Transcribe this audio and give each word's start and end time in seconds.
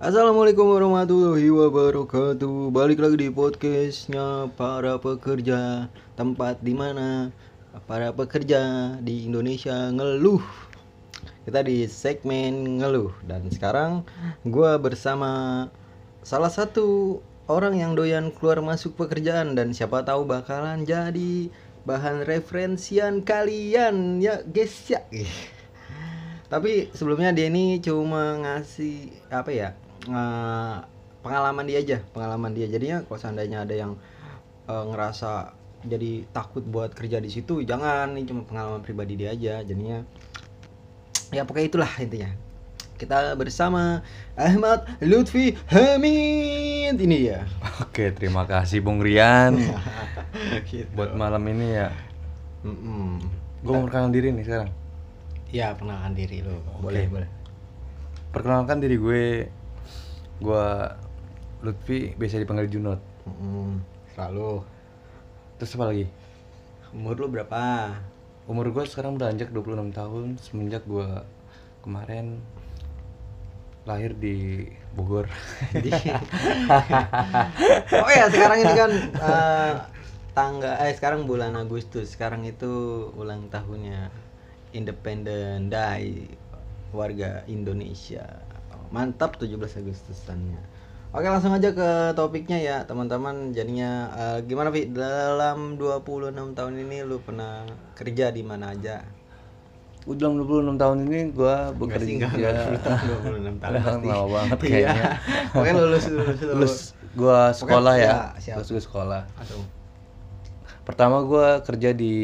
Assalamualaikum 0.00 0.64
warahmatullahi 0.64 1.52
wabarakatuh. 1.52 2.72
Balik 2.72 3.04
lagi 3.04 3.20
di 3.20 3.28
podcastnya 3.28 4.48
para 4.56 4.96
pekerja, 4.96 5.92
tempat 6.16 6.56
di 6.64 6.72
mana 6.72 7.28
para 7.84 8.08
pekerja 8.08 8.96
di 9.04 9.28
Indonesia 9.28 9.92
ngeluh. 9.92 10.40
Kita 11.44 11.60
di 11.60 11.84
segmen 11.84 12.80
ngeluh 12.80 13.12
dan 13.28 13.44
sekarang 13.52 14.00
gua 14.48 14.80
bersama 14.80 15.68
salah 16.24 16.48
satu 16.48 17.20
orang 17.44 17.76
yang 17.76 17.92
doyan 17.92 18.32
keluar 18.32 18.64
masuk 18.64 18.96
pekerjaan 18.96 19.52
dan 19.52 19.76
siapa 19.76 20.00
tahu 20.00 20.24
bakalan 20.24 20.88
jadi 20.88 21.52
bahan 21.84 22.24
referensian 22.24 23.20
kalian 23.20 24.16
ya 24.24 24.40
guys 24.48 24.80
ya. 24.88 25.04
Tapi 26.48 26.88
sebelumnya 26.96 27.36
dia 27.36 27.52
ini 27.52 27.84
cuma 27.84 28.40
ngasih 28.40 29.12
apa 29.28 29.52
ya 29.52 29.70
eh, 30.10 30.76
pengalaman 31.22 31.64
dia 31.64 31.78
aja, 31.80 31.98
pengalaman 32.10 32.52
dia. 32.52 32.66
Jadinya 32.66 33.06
kalau 33.06 33.18
seandainya 33.18 33.62
ada 33.64 33.74
yang 33.74 33.92
eh, 34.66 34.84
ngerasa 34.90 35.54
jadi 35.80 36.28
takut 36.34 36.60
buat 36.60 36.92
kerja 36.92 37.22
di 37.22 37.32
situ, 37.32 37.64
jangan. 37.64 38.12
Ini 38.12 38.28
cuma 38.28 38.44
pengalaman 38.44 38.84
pribadi 38.84 39.16
dia 39.16 39.32
aja. 39.32 39.64
Jadinya 39.64 40.04
ya 41.30 41.46
pokoknya 41.46 41.66
itulah 41.70 41.92
intinya. 42.02 42.30
Kita 43.00 43.32
bersama 43.32 44.04
Ahmad 44.36 44.84
Lutfi 45.00 45.56
Hamid 45.72 47.00
ini 47.00 47.32
ya. 47.32 47.48
Oke, 47.80 48.12
terima 48.12 48.44
kasih 48.44 48.84
Bung 48.84 49.00
Rian 49.00 49.56
Gitu. 50.68 50.84
buat 50.92 51.16
malam 51.16 51.40
ini 51.48 51.80
ya. 51.80 51.88
Mm-mm. 52.60 53.16
Gue 53.64 53.72
mau 53.72 53.88
perkenalkan 53.88 54.12
diri 54.12 54.36
nih 54.36 54.44
sekarang. 54.44 54.70
Ya 55.48 55.72
perkenalkan 55.72 56.12
diri 56.12 56.44
lo. 56.44 56.60
Boleh, 56.84 57.08
boleh. 57.08 57.28
Perkenalkan 58.36 58.84
diri 58.84 59.00
gue, 59.00 59.24
gue 60.40 60.66
Lutfi, 61.60 62.16
biasa 62.16 62.40
dipanggil 62.40 62.72
Junot. 62.72 63.00
Mm-mm. 63.28 63.84
Selalu. 64.16 64.64
Terus 65.60 65.76
apa 65.76 65.84
lagi? 65.92 66.06
Umur 66.96 67.20
lu 67.20 67.28
berapa? 67.28 67.92
Umur 68.48 68.72
gue 68.72 68.84
sekarang 68.88 69.20
udah 69.20 69.28
anjak 69.28 69.52
26 69.52 69.92
tahun 69.92 70.26
semenjak 70.40 70.82
gue 70.88 71.06
kemarin 71.84 72.40
lahir 73.84 74.16
di 74.16 74.66
Bogor. 74.96 75.28
Oh 77.90 78.10
ya 78.10 78.26
sekarang 78.32 78.58
ini 78.64 78.74
kan 78.74 78.92
eh, 79.20 79.72
tangga 80.34 80.72
eh 80.82 80.94
sekarang 80.96 81.28
bulan 81.28 81.54
Agustus 81.58 82.16
sekarang 82.16 82.46
itu 82.48 83.06
ulang 83.14 83.50
tahunnya 83.52 84.08
Independent 84.72 85.68
Day 85.68 86.26
warga 86.90 87.42
Indonesia 87.46 88.24
mantap 88.90 89.34
17 89.36 89.54
Agustusannya 89.54 90.60
Oke 91.10 91.26
langsung 91.26 91.50
aja 91.50 91.70
ke 91.70 91.90
topiknya 92.12 92.54
ya 92.56 92.76
teman-teman 92.84 93.50
jadinya 93.50 93.90
eh, 94.12 94.38
gimana 94.42 94.70
Vi 94.70 94.86
dalam 94.86 95.74
26 95.74 96.30
tahun 96.54 96.74
ini 96.78 97.02
lu 97.02 97.18
pernah 97.18 97.66
kerja 97.94 98.30
di 98.30 98.40
mana 98.40 98.70
aja 98.70 99.02
Udah 100.00 100.32
26 100.32 100.74
tahun 100.76 100.98
ini 101.04 101.20
gue 101.30 101.54
Enggak 101.76 102.00
sih, 102.00 102.16
bekerja. 102.16 102.30
enggak, 102.30 102.32
enggak 102.32 102.98
26 103.60 103.60
tahun 103.60 103.74
pasti. 103.76 104.08
lama 104.08 104.26
banget 104.26 104.58
Iya. 104.58 104.64
kayaknya. 104.64 105.10
Pokoknya 105.52 105.74
lulus 105.76 106.04
lulus 106.08 106.38
lulus. 106.40 106.40
Lulus 106.50 106.74
gue 107.12 107.40
sekolah 107.52 107.92
Pokoknya- 107.92 108.00
ya. 108.00 108.08
ya, 108.08 108.40
siap. 108.40 108.56
Lulus 108.56 108.70
gue 108.70 108.82
sekolah. 108.82 109.22
Langsung. 109.28 109.62
Pertama 110.80 111.16
gue 111.22 111.48
kerja 111.60 111.90
di 111.92 112.14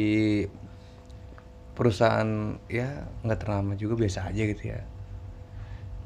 perusahaan 1.74 2.28
ya 2.66 2.88
nggak 3.20 3.38
ternama 3.38 3.76
juga 3.76 3.94
biasa 3.98 4.24
aja 4.26 4.42
gitu 4.42 4.62
ya 4.66 4.80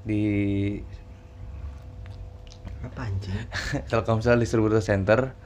di 0.03 0.23
Apa 2.81 3.01
anjing? 3.05 3.37
Telkomsel 3.91 4.39
Distributor 4.39 4.81
Center 4.81 5.37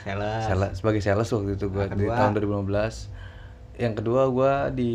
Sales. 0.00 0.42
sales, 0.44 0.70
sebagai 0.76 1.00
sales 1.00 1.26
waktu 1.26 1.54
itu 1.54 1.66
gue 1.66 1.80
Nah, 1.82 1.96
di 1.96 2.04
tahun 2.06 2.32
2015 2.36 3.08
yang 3.76 3.92
kedua 3.92 4.22
gue 4.28 4.52
di 4.72 4.92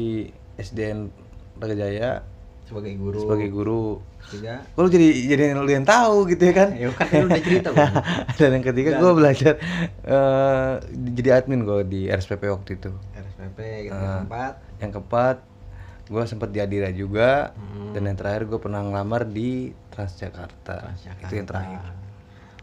SDN 0.56 1.10
Raga 1.56 1.76
Jaya 1.76 2.12
sebagai 2.64 2.94
guru. 2.96 3.18
sebagai 3.20 3.50
guru 3.50 3.84
Tiga. 4.22 4.62
Kok 4.70 4.80
lu 4.80 4.90
jadi 4.90 5.08
jadi 5.26 5.44
lu 5.54 5.66
yang 5.66 5.84
tahu 5.84 6.30
gitu 6.30 6.44
ya 6.44 6.54
kan 6.54 6.70
Ya 6.78 6.94
kan 6.94 7.08
lu 7.10 7.26
udah 7.26 7.42
cerita 7.42 7.70
dan 8.38 8.50
yang 8.54 8.64
ketiga 8.64 8.90
gue 8.96 9.12
belajar 9.12 9.54
eh, 10.06 10.74
jadi 11.18 11.30
admin 11.36 11.66
gue 11.66 11.82
di 11.84 12.02
RSPP 12.06 12.46
waktu 12.46 12.78
itu 12.78 12.94
RSPP 13.12 13.60
gitu 13.90 13.98
Ah. 13.98 14.22
keempat. 14.22 14.54
yang 14.78 14.92
keempat 14.94 15.36
gue 16.10 16.24
sempet 16.26 16.50
di 16.50 16.60
Adira 16.60 16.90
juga 16.90 17.54
Hmm. 17.54 17.94
dan 17.94 18.02
yang 18.06 18.18
terakhir 18.18 18.46
gue 18.46 18.60
pernah 18.60 18.82
ngelamar 18.82 19.26
di 19.26 19.70
Transjakarta. 19.90 20.94
itu 21.22 21.34
yang 21.34 21.48
terakhir 21.48 21.82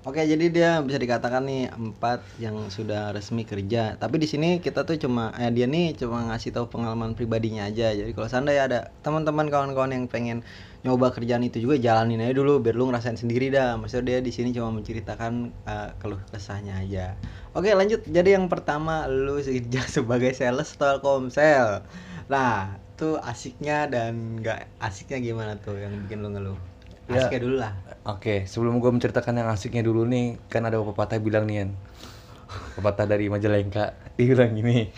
Oke, 0.06 0.22
jadi 0.22 0.46
dia 0.54 0.70
bisa 0.86 1.02
dikatakan 1.02 1.42
nih 1.42 1.66
empat 1.66 2.22
yang 2.38 2.70
sudah 2.70 3.10
resmi 3.10 3.42
kerja. 3.42 3.98
Tapi 3.98 4.22
di 4.22 4.30
sini 4.30 4.62
kita 4.62 4.86
tuh 4.86 4.94
cuma 5.02 5.34
eh 5.34 5.50
dia 5.50 5.66
nih 5.66 5.98
cuma 5.98 6.22
ngasih 6.30 6.54
tahu 6.54 6.70
pengalaman 6.70 7.18
pribadinya 7.18 7.66
aja. 7.66 7.90
Jadi 7.90 8.14
kalau 8.14 8.30
seandainya 8.30 8.62
ada 8.70 8.78
teman-teman 9.02 9.50
kawan-kawan 9.50 9.90
yang 9.90 10.06
pengen 10.06 10.46
nyoba 10.86 11.10
kerjaan 11.10 11.42
itu 11.42 11.58
juga 11.58 11.74
jalanin 11.82 12.22
aja 12.22 12.38
dulu 12.38 12.62
biar 12.62 12.78
lu 12.78 12.86
ngerasain 12.86 13.18
sendiri 13.18 13.50
dah. 13.50 13.74
Maksudnya 13.74 14.06
dia 14.06 14.18
di 14.22 14.30
sini 14.30 14.54
cuma 14.54 14.70
menceritakan 14.70 15.50
eh, 15.66 15.90
keluh 15.98 16.22
kesahnya 16.30 16.86
aja. 16.86 17.18
Oke, 17.58 17.74
lanjut. 17.74 18.06
Jadi 18.06 18.30
yang 18.38 18.46
pertama 18.46 19.10
lu 19.10 19.42
kerja 19.42 19.82
sebagai 19.98 20.30
sales 20.38 20.70
Telkomsel. 20.78 21.82
Nah, 22.30 22.78
tuh 22.96 23.20
asiknya 23.20 23.86
dan 23.86 24.40
nggak 24.40 24.80
asiknya 24.80 25.20
gimana 25.20 25.52
tuh 25.60 25.76
yang 25.76 25.92
bikin 26.08 26.24
lu 26.24 26.32
ngeluh? 26.32 26.58
Ya. 27.06 27.22
Asiknya 27.22 27.40
dulu 27.44 27.56
lah. 27.62 27.72
Oke, 28.08 28.48
sebelum 28.50 28.82
gue 28.82 28.90
menceritakan 28.90 29.38
yang 29.38 29.48
asiknya 29.52 29.86
dulu 29.86 30.02
nih, 30.08 30.40
kan 30.50 30.66
ada 30.66 30.80
pepatah 30.82 31.20
bilang 31.22 31.46
nih. 31.46 31.70
Pepatah 32.74 33.06
dari 33.06 33.30
Majalengka, 33.30 33.94
dia 34.18 34.26
bilang 34.26 34.56
gini, 34.56 34.90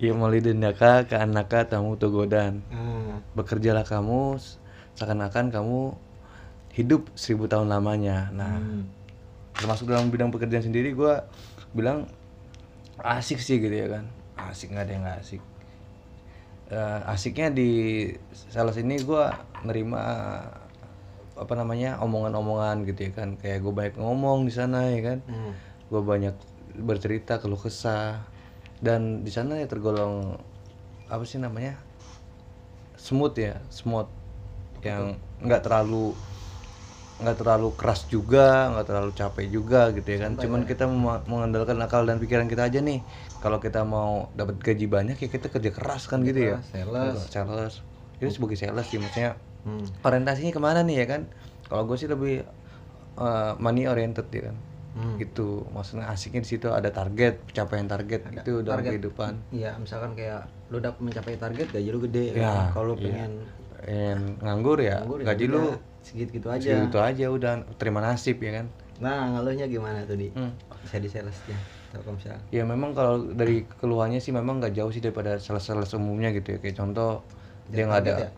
Ya 0.00 0.16
malidendaka 0.16 1.04
ke 1.04 1.16
anaka 1.20 1.68
tamu 1.68 2.00
togodan. 2.00 2.64
Hmm. 2.72 3.20
Bekerjalah 3.36 3.84
kamu 3.84 4.40
seakan-akan 4.96 5.52
kamu 5.52 5.92
hidup 6.72 7.12
seribu 7.12 7.44
tahun 7.48 7.68
lamanya. 7.68 8.32
Nah, 8.32 8.56
Hmm. 8.56 8.88
termasuk 9.56 9.88
dalam 9.88 10.08
bidang 10.08 10.32
pekerjaan 10.32 10.64
sendiri 10.64 10.96
gue 10.96 11.14
bilang 11.76 12.08
asik 13.00 13.40
sih 13.40 13.60
gitu 13.60 13.72
ya 13.72 13.88
kan. 13.92 14.04
Asik 14.36 14.72
nggak 14.72 14.84
ada 14.88 14.92
yang 14.92 15.04
nggak 15.04 15.20
asik. 15.20 15.42
Eh, 16.66 17.00
asiknya 17.06 17.54
di 17.54 17.70
sales 18.34 18.74
ini 18.82 18.98
gue 18.98 19.24
nerima 19.62 20.02
apa 21.38 21.52
namanya 21.54 22.02
omongan-omongan 22.02 22.82
gitu 22.90 23.06
ya 23.06 23.12
kan. 23.14 23.38
Kayak 23.38 23.62
gue 23.62 23.72
banyak 23.72 23.94
ngomong 24.02 24.50
di 24.50 24.52
sana 24.52 24.90
ya 24.90 25.14
kan. 25.14 25.18
Hmm. 25.30 25.54
gue 25.86 26.02
banyak 26.02 26.34
bercerita 26.82 27.38
keluh 27.38 27.60
kesah. 27.60 28.26
Dan 28.82 29.22
di 29.22 29.30
sana 29.30 29.62
ya 29.62 29.70
tergolong 29.70 30.34
apa 31.06 31.22
sih 31.22 31.38
namanya 31.38 31.78
smooth 32.98 33.38
ya 33.38 33.62
smooth. 33.70 34.10
Yang 34.82 35.22
nggak 35.46 35.62
terlalu 35.62 36.18
nggak 37.16 37.36
terlalu 37.40 37.68
keras 37.80 38.00
juga 38.14 38.68
nggak 38.76 38.86
terlalu 38.88 39.10
capek 39.16 39.46
juga 39.56 39.80
gitu 39.96 40.08
ya 40.14 40.18
kan 40.28 40.32
cuman 40.36 40.62
kita 40.68 40.84
mema- 40.84 41.24
mengandalkan 41.24 41.78
akal 41.80 42.02
dan 42.04 42.20
pikiran 42.20 42.44
kita 42.52 42.68
aja 42.68 42.80
nih 42.84 43.00
kalau 43.40 43.56
kita 43.56 43.80
mau 43.88 44.28
dapat 44.36 44.56
gaji 44.60 44.86
banyak 44.96 45.16
ya 45.24 45.28
kita 45.32 45.46
kerja 45.48 45.70
keras 45.72 46.02
kan 46.10 46.20
gitu 46.28 46.40
ya 46.52 46.56
sales. 46.60 47.16
sales 47.32 47.72
itu 48.20 48.32
sebagai 48.36 48.56
sales 48.60 48.86
sih 48.90 49.00
maksudnya 49.00 49.32
Hmm. 49.66 49.82
orientasinya 50.06 50.52
ke 50.54 50.60
mana 50.62 50.80
nih 50.86 50.96
ya 51.02 51.06
kan 51.10 51.22
kalau 51.66 51.82
gue 51.90 51.96
sih 51.98 52.06
lebih 52.06 52.46
uh, 53.18 53.52
money 53.58 53.84
oriented 53.90 54.26
ya 54.30 54.42
kan 54.52 54.56
Hmm. 54.96 55.12
gitu 55.20 55.68
maksudnya 55.76 56.08
asiknya 56.08 56.40
di 56.40 56.48
situ 56.48 56.72
ada 56.72 56.88
target 56.88 57.44
pencapaian 57.44 57.84
target 57.84 58.20
itu 58.32 58.52
dalam 58.64 58.80
target. 58.80 58.90
kehidupan 58.96 59.32
Iya, 59.52 59.70
misalkan 59.76 60.12
kayak 60.16 60.40
lu 60.72 60.80
udah 60.80 60.92
mencapai 60.96 61.36
target 61.36 61.66
gaji 61.68 61.88
lu 61.92 62.00
gede. 62.08 62.24
Ya, 62.32 62.72
Kalau 62.72 62.84
lu 62.92 62.94
iya. 62.96 63.04
pengen 63.04 63.32
yang 63.86 64.20
nganggur 64.40 64.78
ya 64.80 64.96
nganggur 65.04 65.18
ya 65.20 65.26
gaji 65.28 65.44
udah, 65.46 65.52
lu 65.52 65.64
segitu-gitu 66.06 66.46
aja. 66.46 66.62
segitu 66.62 66.98
aja 66.98 67.24
udah 67.26 67.52
terima 67.74 67.98
nasib 67.98 68.38
ya 68.38 68.62
kan 68.62 68.68
Nah, 68.96 69.28
ngeluhnya 69.28 69.68
gimana 69.68 70.08
tuh 70.08 70.16
di? 70.16 70.32
Hmm. 70.32 70.56
Bisa 70.80 70.96
di 70.96 71.04
salesnya 71.04 71.58
Telkomsel. 71.92 72.32
ya 72.48 72.64
memang 72.64 72.96
kalau 72.96 73.28
dari 73.28 73.68
keluhannya 73.76 74.18
sih 74.18 74.32
memang 74.32 74.56
nggak 74.56 74.72
jauh 74.72 74.88
sih 74.88 75.00
daripada 75.00 75.36
sales-sales 75.36 75.92
umumnya 75.92 76.32
gitu 76.32 76.56
ya 76.56 76.58
kayak 76.58 76.76
contoh 76.76 77.20
dia 77.68 77.84
nggak 77.84 78.00
ada 78.00 78.12
target 78.16 78.32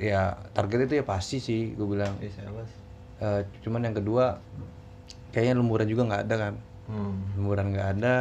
ya 0.00 0.22
target 0.50 0.78
itu 0.86 0.94
ya 0.96 1.04
pasti 1.04 1.36
sih 1.38 1.74
gue 1.74 1.84
bilang 1.84 2.16
sales. 2.22 2.70
Eh, 3.20 3.40
cuman 3.60 3.84
yang 3.84 3.94
kedua 3.94 4.40
kayaknya 5.30 5.60
lemburan 5.60 5.86
juga 5.86 6.02
nggak 6.08 6.22
ada 6.24 6.36
kan 6.40 6.54
Hmm. 6.82 7.14
lemburan 7.36 7.66
nggak 7.70 7.88
ada 7.94 8.16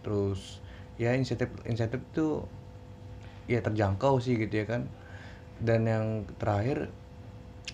terus 0.00 0.60
ya 0.94 1.12
insentif 1.12 1.50
insentif 1.64 1.98
tuh 2.12 2.44
ya 3.44 3.58
terjangkau 3.58 4.20
sih 4.20 4.36
gitu 4.36 4.52
ya 4.52 4.66
kan 4.66 4.84
dan 5.58 5.84
yang 5.84 6.06
terakhir 6.36 6.92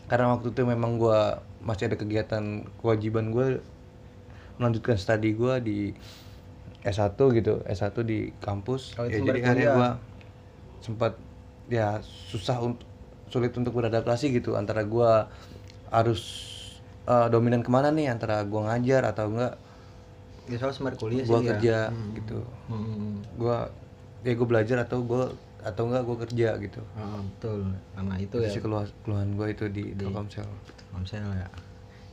karena 0.07 0.35
waktu 0.37 0.53
itu 0.53 0.63
memang 0.69 1.01
gua 1.01 1.41
masih 1.63 1.89
ada 1.89 1.97
kegiatan 1.97 2.67
kewajiban 2.83 3.31
gue 3.31 3.63
melanjutkan 4.59 4.99
studi 4.99 5.33
gua 5.33 5.63
di 5.63 5.95
S1 6.83 7.15
gitu 7.17 7.63
S1 7.65 7.95
di 8.03 8.35
kampus. 8.43 8.99
Oh, 8.99 9.07
ya 9.07 9.23
jadi 9.23 9.41
akhirnya 9.41 9.69
gua 9.75 9.89
sempat 10.83 11.15
ya 11.71 12.03
susah 12.03 12.59
untuk 12.59 12.87
sulit 13.31 13.55
untuk 13.57 13.73
beradaptasi 13.73 14.35
gitu 14.35 14.59
antara 14.59 14.83
gua 14.85 15.31
harus 15.89 16.21
eh, 17.07 17.29
dominan 17.31 17.63
ke 17.63 17.71
mana 17.71 17.95
nih? 17.95 18.11
Antara 18.11 18.43
gua 18.45 18.75
ngajar 18.75 19.07
atau 19.09 19.31
enggak? 19.31 19.55
Ya 20.51 20.59
soal 20.59 20.75
kuliah 20.99 21.25
gua 21.25 21.39
sih 21.39 21.47
ya. 21.47 21.51
kerja 21.57 21.79
gitu. 22.19 22.43
Hmm. 22.67 23.23
gua 23.39 23.71
ya 24.27 24.35
gua 24.35 24.49
belajar 24.51 24.83
atau 24.83 25.01
gua 25.07 25.31
atau 25.63 25.83
enggak 25.87 26.03
gua 26.05 26.17
kerja 26.27 26.49
gitu. 26.59 26.81
Ah, 26.99 27.23
betul. 27.23 27.71
Karena 27.95 28.15
itu 28.19 28.37
itu 28.37 28.37
ya. 28.43 28.51
sih 28.51 28.63
keluhan 28.63 28.89
keluhan 29.07 29.29
gua 29.39 29.47
itu 29.49 29.65
di 29.71 29.95
Telkomsel. 29.95 30.47
Telkomsel 30.77 31.31
ya. 31.33 31.49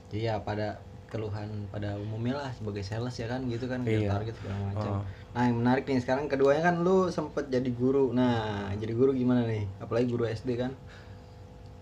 Jadi 0.09 0.19
ya 0.25 0.35
pada 0.41 0.77
keluhan 1.09 1.49
pada 1.73 1.97
umumnya 1.97 2.37
lah 2.37 2.49
sebagai 2.53 2.85
sales 2.85 3.17
ya 3.17 3.25
kan 3.25 3.41
gitu 3.49 3.65
kan 3.65 3.81
Iya. 3.81 4.13
target 4.13 4.35
segala 4.37 4.57
macam. 4.69 4.91
Oh. 5.01 5.03
nah 5.29 5.45
yang 5.45 5.61
menarik 5.61 5.85
nih 5.85 6.01
sekarang 6.01 6.25
keduanya 6.25 6.69
kan 6.69 6.81
lu 6.85 7.09
sempet 7.09 7.49
jadi 7.49 7.69
guru. 7.73 8.13
Nah 8.13 8.69
jadi 8.77 8.93
guru 8.93 9.13
gimana 9.17 9.45
nih? 9.45 9.65
Apalagi 9.81 10.05
guru 10.09 10.29
SD 10.29 10.57
kan? 10.57 10.73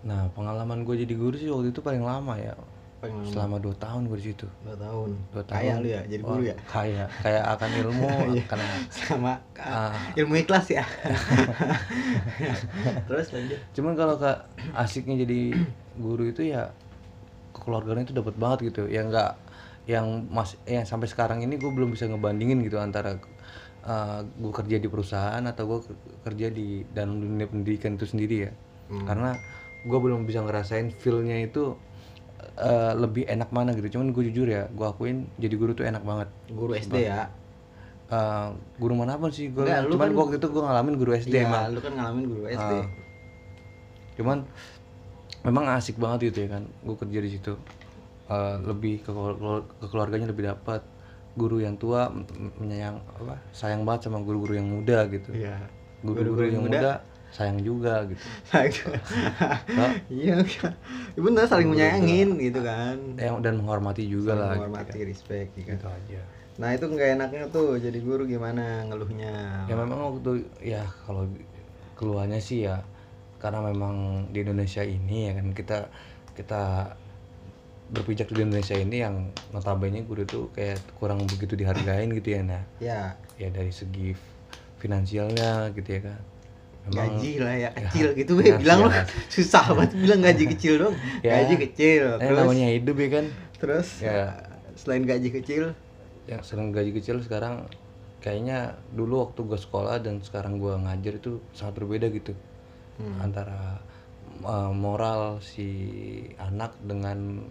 Nah 0.04 0.32
pengalaman 0.32 0.84
gue 0.84 1.04
jadi 1.04 1.14
guru 1.16 1.36
sih 1.36 1.48
waktu 1.52 1.72
itu 1.72 1.80
paling 1.84 2.00
lama 2.04 2.36
ya 2.40 2.56
pengen 2.98 3.22
selama 3.30 3.56
2 3.58 3.78
tahun 3.78 4.02
gue 4.06 4.18
di 4.18 4.26
situ. 4.30 4.46
Dua 4.66 4.74
tahun. 4.74 5.08
Dua 5.30 5.44
tahun. 5.46 5.54
kaya 5.54 5.72
lu 5.78 5.88
ya 5.88 6.00
jadi 6.04 6.22
guru 6.22 6.42
ya? 6.42 6.56
kaya. 6.66 7.04
Kaya 7.22 7.40
akan 7.54 7.68
ilmu 7.86 8.08
karena 8.50 8.68
sama 8.90 9.32
Ah. 9.54 9.94
ilmu 10.14 10.34
ikhlas 10.36 10.66
ya? 10.68 10.82
Terus 13.08 13.26
lanjut. 13.30 13.58
Cuman 13.74 13.92
kalau 13.94 14.14
kak 14.18 14.46
asiknya 14.74 15.22
jadi 15.22 15.54
guru 15.98 16.30
itu 16.30 16.42
ya 16.46 16.70
kekeluargaan 17.54 18.02
itu 18.02 18.14
dapat 18.14 18.34
banget 18.34 18.74
gitu. 18.74 18.86
Ya 18.86 19.02
enggak 19.06 19.38
yang 19.88 20.28
mas 20.28 20.58
yang 20.68 20.84
sampai 20.84 21.08
sekarang 21.08 21.40
ini 21.40 21.56
gue 21.56 21.70
belum 21.70 21.94
bisa 21.94 22.04
ngebandingin 22.04 22.60
gitu 22.60 22.76
antara 22.76 23.16
gue 24.36 24.52
kerja 24.52 24.76
di 24.76 24.84
perusahaan 24.84 25.40
atau 25.40 25.64
gue 25.64 25.78
kerja 26.20 26.52
di 26.52 26.84
dalam 26.92 27.18
dunia 27.18 27.48
pendidikan 27.48 27.96
itu 27.96 28.04
sendiri 28.04 28.36
ya. 28.48 28.52
Karena 29.06 29.32
gue 29.84 29.98
belum 29.98 30.26
bisa 30.26 30.42
ngerasain 30.42 30.92
feelnya 30.92 31.38
itu 31.40 31.78
eh, 32.56 32.92
lebih 32.94 33.24
enak 33.24 33.48
mana 33.48 33.70
gitu. 33.72 33.88
Cuman 33.92 34.10
gue 34.10 34.22
jujur 34.26 34.46
ya 34.46 34.66
gue 34.68 34.86
akuin 34.86 35.26
jadi 35.36 35.54
guru 35.54 35.72
tuh 35.72 35.84
enak 35.84 36.02
banget. 36.02 36.28
Guru 36.48 36.72
SD 36.72 36.96
ya? 37.04 37.28
Eh, 38.08 38.48
guru 38.76 38.94
mana 38.94 39.14
pun 39.14 39.28
sih 39.28 39.48
gue 39.48 39.62
cuman 39.62 40.08
kan- 40.08 40.16
waktu 40.16 40.34
itu 40.36 40.48
gue 40.48 40.62
ngalamin 40.62 40.94
guru 40.96 41.12
SD 41.12 41.34
Iya, 41.34 41.44
emang. 41.44 41.62
lu 41.70 41.78
kan 41.78 41.92
ngalamin 41.92 42.24
guru 42.26 42.42
SD 42.48 42.72
Ah. 42.74 42.86
cuman 44.16 44.38
memang 45.40 45.64
asik 45.70 45.94
banget 45.96 46.32
gitu 46.32 46.42
ya 46.42 46.56
kan 46.56 46.64
gue 46.64 46.96
kerja 46.96 47.18
di 47.20 47.30
situ. 47.30 47.52
Eh, 48.28 48.56
lebih 48.60 49.00
ke, 49.00 49.10
ke 49.72 49.86
keluarganya 49.86 50.26
lebih 50.26 50.48
dapat 50.48 50.80
guru 51.32 51.60
yang 51.60 51.76
tua 51.76 52.10
menyayang 52.58 52.98
apa 53.14 53.38
sayang 53.52 53.84
banget 53.84 54.08
sama 54.08 54.18
guru-guru 54.20 54.56
yang 54.56 54.66
muda 54.66 55.04
gitu. 55.06 55.30
Iya. 55.30 55.56
Guru-guru 56.00 56.44
yang 56.44 56.64
muda 56.64 57.04
sayang 57.32 57.60
juga 57.60 58.08
gitu. 58.08 58.24
Iya 60.08 60.40
Ya 61.14 61.20
bener 61.20 61.44
saling 61.44 61.68
menyayangin 61.68 62.38
gitu 62.40 62.60
kan. 62.64 62.96
Yang 63.18 63.36
dan 63.44 63.54
menghormati 63.60 64.04
juga 64.08 64.32
lah 64.34 64.56
gitu, 64.56 64.64
menghormati 64.64 64.98
respect 65.04 65.50
gitu. 65.54 65.74
gitu 65.76 65.86
aja. 65.86 66.20
Nah 66.58 66.74
itu 66.74 66.84
nggak 66.90 67.08
enaknya 67.20 67.44
tuh 67.52 67.78
jadi 67.78 67.98
guru 68.02 68.26
gimana 68.26 68.82
ngeluhnya? 68.88 69.66
Ya 69.70 69.74
memang 69.78 69.98
waktu 70.14 70.46
ya 70.62 70.82
kalau 71.06 71.28
keluarnya 71.94 72.40
sih 72.42 72.66
ya 72.66 72.82
karena 73.38 73.62
memang 73.62 74.26
di 74.34 74.42
Indonesia 74.42 74.82
ini 74.82 75.30
ya 75.30 75.32
kan 75.38 75.46
kita 75.54 75.78
kita 76.34 76.62
berpijak 77.88 78.28
di 78.28 78.44
Indonesia 78.44 78.76
ini 78.76 79.00
yang 79.00 79.32
notabene 79.54 80.04
guru 80.04 80.26
tuh 80.28 80.52
kayak 80.52 80.82
kurang 81.00 81.24
begitu 81.24 81.56
dihargain 81.56 82.12
gitu 82.12 82.28
ya 82.36 82.40
nah 82.44 82.62
ya. 82.82 83.00
Ya 83.38 83.48
dari 83.48 83.72
segi 83.72 84.12
finansialnya 84.82 85.72
gitu 85.72 85.88
ya 85.88 86.00
kan 86.12 86.20
gaji 86.90 87.32
lah 87.38 87.54
ya 87.54 87.70
kecil 87.72 88.06
gitu 88.14 88.32
ya, 88.38 88.56
be 88.56 88.62
bilang 88.62 88.78
lo 88.84 88.90
ya. 88.90 89.04
susah 89.34 89.64
banget 89.72 89.92
bilang 89.96 90.20
gaji 90.20 90.44
kecil 90.56 90.74
dong 90.78 90.94
Ya. 91.20 91.40
gaji 91.40 91.54
kecil 91.60 92.04
eh, 92.16 92.20
terus 92.20 92.38
namanya 92.38 92.66
hidup 92.70 92.96
ya 92.96 93.08
kan 93.12 93.24
terus 93.56 93.88
Ya. 94.00 94.36
selain 94.74 95.04
gaji 95.04 95.28
kecil 95.30 95.62
yang 96.24 96.40
sering 96.40 96.70
gaji 96.70 96.92
kecil 96.92 97.18
sekarang 97.18 97.66
kayaknya 98.18 98.74
dulu 98.90 99.24
waktu 99.24 99.40
gue 99.42 99.56
sekolah 99.56 99.98
dan 99.98 100.20
sekarang 100.20 100.58
gue 100.58 100.74
ngajar 100.74 101.16
itu 101.16 101.40
sangat 101.52 101.78
berbeda 101.78 102.08
gitu 102.10 102.32
Hmm. 102.98 103.14
antara 103.22 103.78
uh, 104.42 104.74
moral 104.74 105.38
si 105.38 105.70
anak 106.34 106.74
dengan 106.82 107.46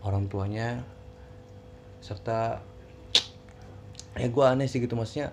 orang 0.00 0.28
tuanya 0.28 0.84
serta 1.98 2.60
ya 4.12 4.28
gue 4.28 4.44
aneh 4.44 4.66
sih 4.66 4.76
gitu 4.76 4.92
maksudnya 4.92 5.32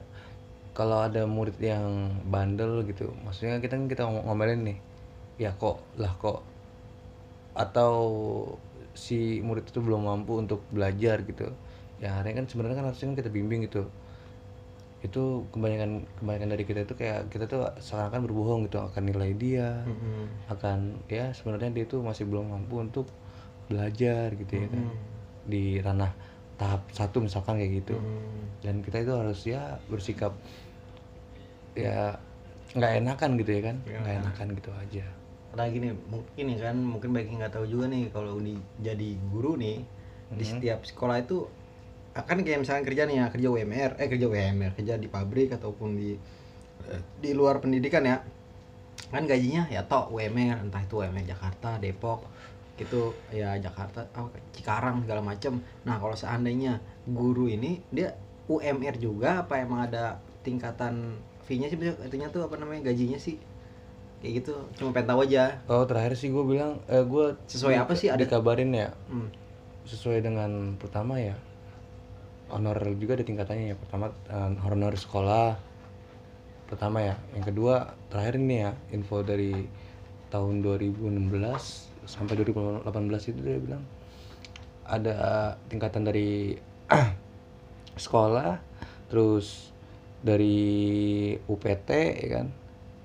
kalau 0.77 0.97
ada 1.07 1.25
murid 1.25 1.57
yang 1.57 1.85
bandel 2.29 2.85
gitu 2.85 3.09
maksudnya 3.25 3.57
kita 3.63 3.73
kan 3.79 3.85
kita 3.89 4.03
ngom- 4.05 4.25
ngomelin 4.29 4.61
nih 4.69 4.77
ya 5.41 5.51
kok 5.57 5.77
lah 6.01 6.13
kok 6.21 6.39
atau 7.57 7.93
si 8.93 9.41
murid 9.41 9.65
itu 9.69 9.79
belum 9.81 10.05
mampu 10.05 10.37
untuk 10.37 10.61
belajar 10.69 11.25
gitu 11.25 11.49
ya 11.97 12.13
akhirnya 12.13 12.33
kan 12.41 12.45
sebenarnya 12.45 12.77
kan 12.77 12.85
harusnya 12.93 13.07
kan 13.13 13.17
kita 13.25 13.29
bimbing 13.33 13.65
gitu 13.65 13.89
itu 15.05 15.45
kebanyakan 15.53 16.09
kebanyakan 16.17 16.49
dari 16.57 16.63
kita 16.65 16.79
itu 16.85 16.93
kayak 16.97 17.29
kita 17.29 17.45
tuh 17.45 17.61
seakan-akan 17.77 18.21
berbohong 18.25 18.61
gitu 18.65 18.81
akan 18.81 19.03
nilai 19.05 19.31
dia 19.37 19.85
Hmm. 19.85 20.25
akan 20.49 20.79
ya 21.09 21.29
sebenarnya 21.37 21.69
dia 21.73 21.85
itu 21.85 22.01
masih 22.01 22.25
belum 22.25 22.49
mampu 22.49 22.81
untuk 22.81 23.05
belajar 23.69 24.33
gitu 24.33 24.53
ya 24.57 24.67
kan 24.73 24.85
di 25.45 25.77
ranah 25.81 26.11
tahap 26.57 26.81
satu 26.89 27.21
misalkan 27.21 27.61
kayak 27.61 27.85
gitu 27.85 27.95
Hmm. 27.97 28.41
dan 28.65 28.75
kita 28.81 29.05
itu 29.05 29.13
harus 29.13 29.39
ya 29.45 29.77
bersikap 29.85 30.33
ya 31.85 32.17
nggak 32.77 32.91
enakan 33.03 33.29
gitu 33.39 33.51
ya 33.53 33.61
kan? 33.71 33.75
Nggak 33.85 34.15
enakan 34.25 34.47
gitu 34.57 34.69
aja. 34.73 35.05
Karena 35.53 35.65
gini 35.73 35.89
mungkin 36.09 36.45
ya 36.53 36.57
kan 36.69 36.77
mungkin 36.77 37.09
bagi 37.15 37.31
nggak 37.37 37.53
tahu 37.53 37.65
juga 37.65 37.85
nih 37.89 38.09
kalau 38.11 38.37
Uni 38.37 38.57
jadi 38.81 39.09
guru 39.31 39.57
nih 39.57 39.81
di 40.27 40.43
setiap 40.43 40.83
sekolah 40.83 41.23
itu 41.23 41.47
akan 42.17 42.43
kayak 42.43 42.65
misalkan 42.65 42.83
kerja 42.83 43.05
nih 43.07 43.15
ya 43.21 43.25
kerja 43.29 43.47
UMR 43.53 43.91
eh 44.01 44.07
kerja 44.09 44.25
UMR 44.27 44.71
kerja 44.73 44.97
di 44.97 45.07
pabrik 45.07 45.53
ataupun 45.53 45.89
di 45.95 46.17
eh, 46.89 47.01
di 47.21 47.31
luar 47.31 47.61
pendidikan 47.63 48.03
ya. 48.03 48.17
Kan 49.07 49.23
gajinya 49.23 49.71
ya 49.71 49.87
tok 49.87 50.11
UMR 50.11 50.67
entah 50.67 50.83
itu 50.83 50.99
UMR 50.99 51.23
Jakarta 51.23 51.79
Depok 51.79 52.27
gitu 52.77 53.17
ya 53.33 53.57
Jakarta 53.57 54.05
oh, 54.19 54.29
Cikarang 54.53 55.07
segala 55.07 55.21
macem. 55.23 55.63
Nah 55.87 55.97
kalau 55.97 56.13
seandainya 56.13 56.77
guru 57.07 57.49
ini 57.49 57.81
dia 57.89 58.13
UMR 58.47 58.95
juga 58.99 59.43
apa 59.43 59.59
emang 59.59 59.87
ada 59.87 60.19
tingkatan 60.45 61.19
fee-nya 61.47 61.71
sih 61.71 61.79
artinya 61.79 62.27
tuh 62.27 62.43
apa 62.43 62.59
namanya 62.59 62.91
gajinya 62.91 63.15
sih 63.15 63.39
kayak 64.19 64.43
gitu 64.43 64.53
cuma 64.75 64.91
pengen 64.91 65.15
tahu 65.15 65.19
aja 65.23 65.63
oh 65.71 65.87
terakhir 65.87 66.19
sih 66.19 66.27
gue 66.27 66.43
bilang 66.43 66.83
eh, 66.91 67.05
gue 67.05 67.25
Sesuai 67.47 67.79
apa 67.79 67.93
sih? 67.95 68.11
Ada- 68.11 68.27
dikabarin 68.27 68.75
ya 68.75 68.91
hmm. 69.07 69.29
sesuai 69.87 70.19
dengan 70.19 70.75
pertama 70.75 71.15
ya 71.15 71.39
honor 72.51 72.75
juga 72.99 73.15
ada 73.15 73.25
tingkatannya 73.25 73.71
ya 73.71 73.75
pertama 73.79 74.11
eh, 74.27 74.51
honor 74.67 74.93
sekolah 74.99 75.55
pertama 76.67 76.99
ya 76.99 77.15
yang 77.31 77.47
kedua 77.47 77.95
terakhir 78.11 78.35
ini 78.35 78.67
ya 78.67 78.71
info 78.91 79.23
dari 79.23 79.63
tahun 80.27 80.59
2016 80.59 81.31
sampai 82.03 82.33
2018 82.43 82.83
itu 83.31 83.39
dia 83.39 83.59
bilang 83.63 83.83
ada 84.83 85.15
tingkatan 85.71 86.03
dari 86.03 86.59
sekolah 88.03 88.59
terus 89.07 89.76
dari 90.19 90.57
UPT 91.43 91.89
ya 92.17 92.29
kan 92.33 92.47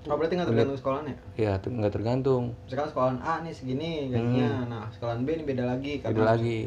Oh 0.03 0.19
berarti 0.19 0.35
nggak 0.35 0.49
tergantung 0.49 0.75
sekolahnya? 0.75 1.15
ya 1.33 1.55
ter- 1.57 1.71
nggak 1.71 1.93
tergantung 1.93 2.43
Misalkan 2.67 2.87
sekolahan 2.89 3.17
A 3.23 3.33
nih 3.39 3.53
segini 3.55 3.91
gajinya, 4.09 4.49
nah 4.67 4.83
sekolahan 4.91 5.23
B 5.23 5.31
ini 5.31 5.43
beda 5.45 5.63
lagi. 5.65 5.93
Hmm. 5.97 6.11
beda 6.11 6.23
lagi 6.27 6.59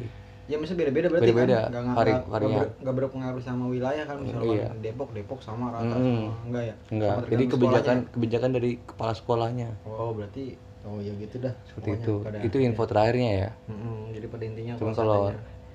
Ya 0.47 0.57
maksudnya 0.57 0.79
beda-beda 0.81 1.07
berarti 1.11 1.27
Beda-beda, 1.27 1.59
kan? 1.59 1.69
Nggak, 1.69 1.83
nggak, 1.83 1.97
vari- 2.31 2.55
ber- 2.55 2.75
nggak 2.79 2.95
berpengaruh 2.97 3.43
sama 3.43 3.65
wilayah 3.67 4.05
kan 4.07 4.17
misalkan 4.17 4.47
Iya. 4.49 4.67
Depok 4.79 5.11
Depok 5.11 5.39
sama 5.43 5.65
rata 5.69 5.91
Mm-mm. 5.91 6.17
semua 6.23 6.35
enggak 6.47 6.63
ya? 6.63 6.75
enggak 6.89 7.11
Sama 7.13 7.27
jadi 7.27 7.45
kebijakan 7.45 7.83
sekolahnya. 7.99 8.15
kebijakan 8.15 8.51
dari 8.53 8.71
kepala 8.81 9.13
sekolahnya 9.13 9.69
Oh 9.85 10.11
berarti 10.13 10.45
oh 10.83 10.99
ya 10.99 11.13
gitu 11.19 11.37
dah. 11.43 11.55
seperti 11.67 11.89
itu 11.93 12.13
pada- 12.23 12.41
itu 12.41 12.57
info 12.59 12.83
terakhirnya 12.87 13.31
ya 13.37 13.51
Mm-mm, 13.67 13.99
jadi 14.15 14.27
pada 14.31 14.45
intinya 14.47 14.73
cuman 14.79 14.95
kalau 14.95 15.23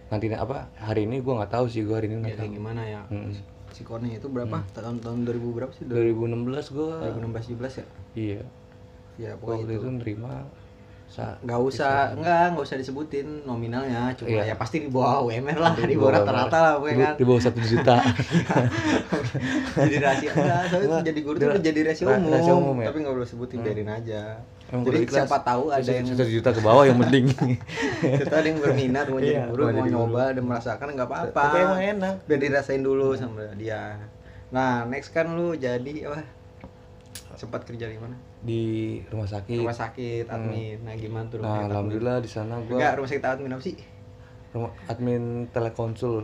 nanti 0.08 0.26
apa 0.30 0.58
hari 0.74 1.02
ini 1.04 1.16
gua 1.20 1.34
nggak 1.38 1.52
tahu 1.52 1.66
sih 1.68 1.84
gua 1.84 1.96
hari 2.00 2.08
ini 2.08 2.16
ya 2.16 2.20
nggak 2.22 2.32
kayak 2.32 2.42
tahu 2.42 2.58
gimana 2.58 2.82
ya? 2.82 3.02
Mm. 3.12 3.32
Si 3.72 3.82
Kone 3.82 4.12
itu 4.12 4.28
berapa? 4.28 4.62
Tahun 4.70 4.98
tahun 4.98 5.20
2000 5.24 5.40
berapa 5.54 5.72
sih? 5.72 5.84
2016 5.84 6.44
gua 6.70 7.08
2016 7.10 7.56
17 7.56 7.80
ya? 7.80 7.86
iya 8.14 8.42
Ya 9.18 9.32
pokoknya 9.34 9.58
waktu 9.62 9.74
itu. 9.74 9.82
itu 9.82 9.90
nerima 9.94 10.34
sa 11.06 11.36
nggak 11.38 11.60
usah 11.62 12.16
nggak 12.16 12.56
nggak 12.56 12.64
usah 12.64 12.78
disebutin 12.78 13.44
nominalnya 13.44 14.16
cuma 14.16 14.32
Iya. 14.32 14.44
ya 14.46 14.56
pasti 14.56 14.80
di 14.80 14.88
bawah 14.88 15.20
UMR 15.22 15.60
lah 15.60 15.76
di 15.76 15.92
bawah 15.94 16.14
rata-rata 16.14 16.58
lah 16.58 16.72
pokoknya 16.78 16.98
kan 17.06 17.14
di 17.14 17.26
bawah 17.26 17.42
satu 17.42 17.60
juta 17.62 18.00
jadi 19.78 19.96
rahasia 20.00 20.32
enggak 20.32 20.62
soalnya 20.66 20.88
Enggak, 20.88 21.02
jadi 21.04 21.20
guru 21.22 21.36
udah 21.38 21.60
jadi 21.62 21.80
rahasia 21.84 22.06
ra- 22.06 22.16
umum, 22.16 22.32
rahasia 22.32 22.54
umum 22.56 22.76
ya? 22.78 22.86
tapi 22.88 22.98
nggak 23.00 23.14
boleh 23.14 23.28
sebutin 23.28 23.60
biarin 23.60 23.90
aja 23.90 24.22
Emang 24.72 24.88
jadi 24.88 25.04
siapa 25.04 25.38
tahu 25.42 25.68
ada 25.68 25.84
yang 25.84 26.08
satu 26.08 26.24
juta 26.24 26.50
ke 26.50 26.62
bawah 26.62 26.84
yang 26.84 26.96
penting. 26.98 27.28
Kita 28.24 28.36
ada 28.40 28.48
yang 28.48 28.58
berminat 28.58 29.06
mau 29.06 29.20
jadi 29.20 29.36
Iya, 29.38 29.44
guru 29.48 29.62
mau 29.62 29.68
mau 29.68 29.76
jadi 29.76 29.84
guru. 29.86 30.00
nyoba 30.08 30.24
dan 30.32 30.44
merasakan 30.44 30.88
nggak 30.96 31.08
apa-apa. 31.08 31.44
Tapi 31.44 31.58
emang 31.60 31.82
enak. 31.92 32.16
Biar 32.24 32.40
dirasain 32.40 32.80
dulu 32.80 33.12
sama 33.14 33.52
dia. 33.54 34.00
Nah 34.50 34.84
next 34.86 35.12
kan 35.12 35.28
lu 35.30 35.54
jadi 35.54 36.08
apa? 36.08 36.24
Sempat 37.34 37.64
kerja 37.64 37.86
di 37.86 37.98
mana? 37.98 38.16
Di 38.40 38.64
rumah 39.08 39.26
sakit. 39.26 39.60
Rumah 39.60 39.76
sakit 39.76 40.26
admin. 40.26 40.78
Nah 40.82 40.94
gimana 40.96 41.26
tuh 41.28 41.38
nah 41.40 41.64
alhamdulillah 41.64 42.18
di 42.20 42.28
sana 42.28 42.56
gua 42.62 42.76
enggak 42.78 42.94
rumah 42.96 43.10
sakit 43.10 43.26
admin 43.26 43.52
apa 43.52 43.64
sih? 43.64 43.76
Rumah 44.52 44.72
admin 44.88 45.24
telekonsul. 45.48 46.24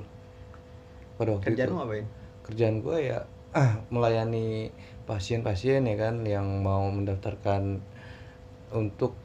Pada 1.15 1.33
waktu 1.33 1.45
Kerjaan 1.47 1.67
itu. 1.67 1.75
ngapain? 1.75 2.05
kerjaan 2.43 2.79
gue 2.79 2.97
ya 3.03 3.19
ah, 3.51 3.75
melayani 3.91 4.71
pasien-pasien 5.03 5.83
ya 5.83 5.95
kan 5.97 6.23
yang 6.23 6.63
mau 6.63 6.87
mendaftarkan 6.87 7.83
untuk 8.69 9.15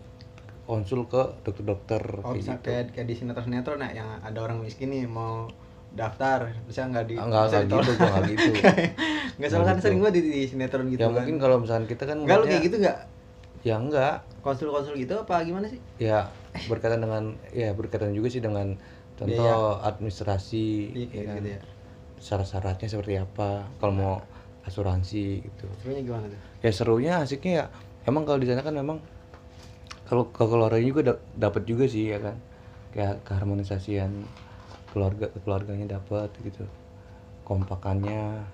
konsul 0.62 1.04
ke 1.04 1.22
dokter-dokter 1.42 2.02
Oh, 2.22 2.30
kayak 2.30 2.38
bisa 2.38 2.52
gitu. 2.54 2.64
kayak 2.64 2.84
kayak 2.94 3.06
di 3.06 3.14
sinetron-sinetron 3.14 3.78
nah, 3.78 3.90
yang 3.90 4.08
ada 4.20 4.38
orang 4.38 4.62
miskin 4.62 4.88
nih 4.88 5.04
mau 5.04 5.50
daftar 5.92 6.48
bisa 6.64 6.88
nggak 6.88 7.04
di 7.04 7.14
nggak 7.18 7.28
nggak 7.28 7.64
gitu 7.68 7.90
nggak 7.92 8.22
gitu 8.32 8.52
nggak 9.36 9.50
salah 9.50 9.66
kan 9.66 9.76
gitu. 9.76 9.84
sering 9.84 9.98
gua 10.00 10.08
di, 10.08 10.20
di 10.22 10.42
sinetron 10.46 10.88
gitu 10.88 10.98
ya 10.98 11.08
kan. 11.08 11.14
mungkin 11.18 11.36
kalau 11.36 11.56
misalnya 11.60 11.84
kita 11.84 12.04
kan 12.06 12.16
Enggak 12.22 12.38
lu 12.38 12.44
kayak 12.46 12.62
gitu 12.64 12.76
nggak? 12.80 12.98
ya 13.62 13.74
enggak 13.78 14.16
Konsul-konsul 14.42 14.98
gitu 14.98 15.14
apa 15.18 15.38
gimana 15.42 15.66
sih? 15.68 15.78
ya 15.96 16.26
berkaitan 16.66 16.98
dengan 16.98 17.24
ya 17.52 17.70
berkaitan 17.72 18.10
juga 18.10 18.26
sih 18.26 18.40
dengan 18.40 18.74
contoh 19.14 19.78
administrasi 19.82 20.66
Iya 20.90 21.04
ya 21.04 21.10
kayak 21.12 21.26
kan. 21.26 21.36
gitu 21.36 21.48
ya. 21.50 21.60
syarat-syaratnya 22.18 22.88
seperti 22.88 23.12
apa 23.18 23.66
kalau 23.76 23.92
mau 23.92 24.14
asuransi 24.62 25.42
gitu 25.42 25.66
Sebenarnya 25.82 26.02
gimana 26.06 26.24
tuh? 26.30 26.40
ya 26.62 26.70
serunya 26.70 27.12
asiknya 27.18 27.52
ya 27.52 27.64
emang 28.04 28.22
kalau 28.22 28.38
di 28.38 28.46
sana 28.46 28.62
kan 28.62 28.72
memang 28.72 28.98
kalau 30.04 30.28
keluarganya 30.28 30.86
juga 30.86 31.00
da- 31.04 31.22
dapat 31.38 31.62
juga 31.64 31.84
sih 31.84 32.08
ya 32.08 32.18
kan 32.18 32.36
kayak 32.90 33.24
keharmonisasian 33.24 34.12
keluarga 34.88 35.26
keluarganya 35.38 35.96
dapat 35.96 36.28
gitu 36.40 36.68
kompakannya 37.42 38.44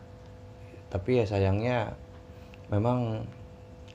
tapi 0.89 1.21
ya 1.21 1.25
sayangnya 1.25 1.93
memang 2.69 3.27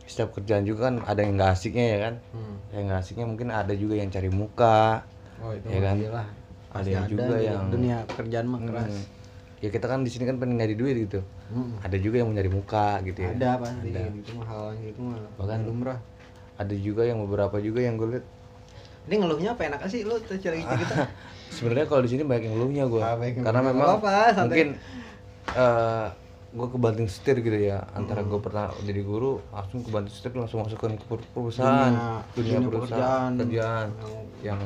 setiap 0.03 0.35
kerjaan 0.35 0.63
juga 0.63 0.91
kan 0.91 0.95
ada 1.01 1.19
yang 1.19 1.39
nggak 1.39 1.51
asiknya 1.51 1.85
ya 1.87 1.97
kan 2.01 2.15
Hmm. 2.29 2.55
yang 2.69 2.83
nggak 2.85 2.99
asiknya 2.99 3.25
mungkin 3.25 3.47
ada 3.49 3.73
juga 3.73 3.95
yang 3.95 4.09
cari 4.09 4.29
muka 4.29 5.07
Oh 5.41 5.51
itu 5.51 5.65
Ya 5.67 5.79
kan? 5.81 5.95
iyalah. 5.97 6.27
Ada 6.71 6.87
yang 6.89 7.05
juga 7.05 7.25
di 7.33 7.45
yang- 7.45 7.67
dunia 7.67 7.97
pekerjaan 8.05 8.45
mah 8.45 8.61
keras. 8.61 8.89
Hmm. 8.89 9.05
ya 9.59 9.69
kita 9.69 9.85
kan 9.85 9.99
di 10.01 10.09
sini 10.09 10.23
kan 10.25 10.35
pengen 10.37 10.55
nyari 10.57 10.75
duit 10.75 10.95
gitu 10.99 11.23
Hmm. 11.47 11.79
ada 11.79 11.95
juga 11.95 12.19
yang 12.19 12.27
mau 12.27 12.35
nyari 12.35 12.51
muka 12.51 12.99
gitu 13.01 13.19
ya 13.21 13.31
Ada 13.33 13.51
pasti 13.57 13.89
Ada. 13.89 14.01
gitu 14.11 14.29
mah 14.33 14.45
hal 14.45 14.63
yang 14.69 14.83
gitu 14.85 14.99
mah 15.01 15.17
Bahkan- 15.37 15.63
lumrah. 15.63 15.99
Ada 16.55 16.75
juga 16.75 17.01
yang 17.01 17.19
beberapa 17.19 17.57
juga 17.57 17.79
yang 17.79 17.95
gue 17.95 18.09
lihat 18.11 18.25
Ini 19.03 19.15
ngeluhnya 19.17 19.49
apa? 19.51 19.61
Enak 19.65 19.81
sih 19.87 20.01
lu 20.01 20.15
tuh 20.17 20.37
cerita 20.37 20.73
kita? 20.73 20.95
sebenarnya 21.55 21.85
kalau 21.85 22.01
di 22.01 22.09
sini 22.09 22.23
banyak 22.23 22.43
yang 22.43 22.53
ngeluhnya 22.53 22.83
gue 22.85 23.01
Ah, 23.01 23.15
yang 23.17 23.41
karena 23.41 23.61
memang 23.61 23.99
santai. 23.99 24.39
mungkin 24.39 24.67
eh 25.49 26.07
gue 26.49 26.67
kebanting 26.69 27.07
setir 27.07 27.37
gitu 27.39 27.57
ya. 27.57 27.81
Antara 27.91 28.21
gue 28.21 28.37
pernah 28.37 28.69
jadi 28.79 29.01
guru 29.01 29.41
langsung 29.49 29.81
kebanting 29.81 30.13
setir 30.13 30.31
langsung 30.33 30.61
masukkan 30.61 30.93
ke 30.93 31.03
per- 31.03 31.29
perusahaan. 31.31 31.89
Dunia- 31.89 32.21
dunia, 32.31 32.53
dunia 32.55 32.69
perusahaan 32.69 33.31
pekerjaan. 33.33 33.87
kerjaan. 33.89 34.19
Yang 34.39 34.59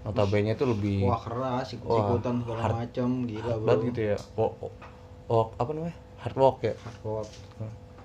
notabene 0.00 0.50
itu 0.50 0.64
lebih 0.64 0.98
Wah 1.02 1.18
keras, 1.18 1.66
ikut 1.70 1.84
Wah, 1.84 1.98
ikutan 2.06 2.34
segala 2.38 2.60
hard- 2.62 2.78
macam, 2.78 3.08
gila 3.24 3.42
bro. 3.50 3.64
banget 3.66 3.80
gitu 3.86 4.00
ya. 4.06 4.16
Work, 4.34 4.54
work 5.26 5.48
apa 5.56 5.70
namanya? 5.72 5.96
Hard 6.20 6.36
work 6.36 6.58
ya? 6.60 6.74
Hard 6.78 7.00
work. 7.02 7.28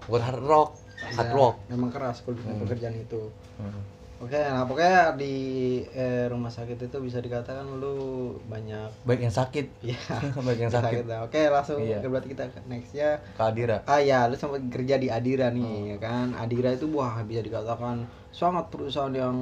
bukan 0.05 0.21
hard 0.23 0.43
rock 0.43 0.69
hard 1.07 1.27
Ya, 1.27 1.33
work 1.33 1.55
Emang 1.67 1.89
keras 1.89 2.17
kalau 2.19 2.37
Hmm. 2.37 2.59
pekerjaan 2.59 2.95
itu. 2.95 3.21
Hmm. 3.55 3.81
Oke, 4.17 4.39
nah 4.39 4.63
pokoknya 4.63 5.11
di 5.13 5.35
eh, 5.91 6.25
rumah 6.25 6.47
sakit 6.47 6.79
itu 6.79 6.97
bisa 6.99 7.19
dikatakan 7.19 7.67
lu 7.75 7.95
banyak 8.45 8.87
baik 9.03 9.21
yang 9.21 9.33
sakit 9.33 9.67
ya 9.91 9.99
baik 10.47 10.59
yang 10.61 10.71
sakit 10.71 11.03
lah. 11.03 11.27
Oke, 11.27 11.45
langsung 11.45 11.77
Iya. 11.77 11.99
ke 11.99 12.07
berarti 12.07 12.31
kita 12.31 12.47
ke 12.47 12.63
nextnya. 12.65 13.19
keadira 13.35 13.83
Ah 13.83 13.99
ya, 13.99 14.23
lu 14.25 14.33
sempat 14.33 14.63
kerja 14.65 14.95
di 14.95 15.07
Adira 15.07 15.51
nih, 15.51 15.67
Oh. 15.67 15.91
ya 15.91 15.97
kan? 15.99 16.31
Adira 16.33 16.71
itu 16.71 16.87
wah 16.89 17.19
bisa 17.21 17.43
dikatakan 17.43 18.07
sangat 18.31 18.71
perusahaan 18.71 19.11
yang 19.11 19.35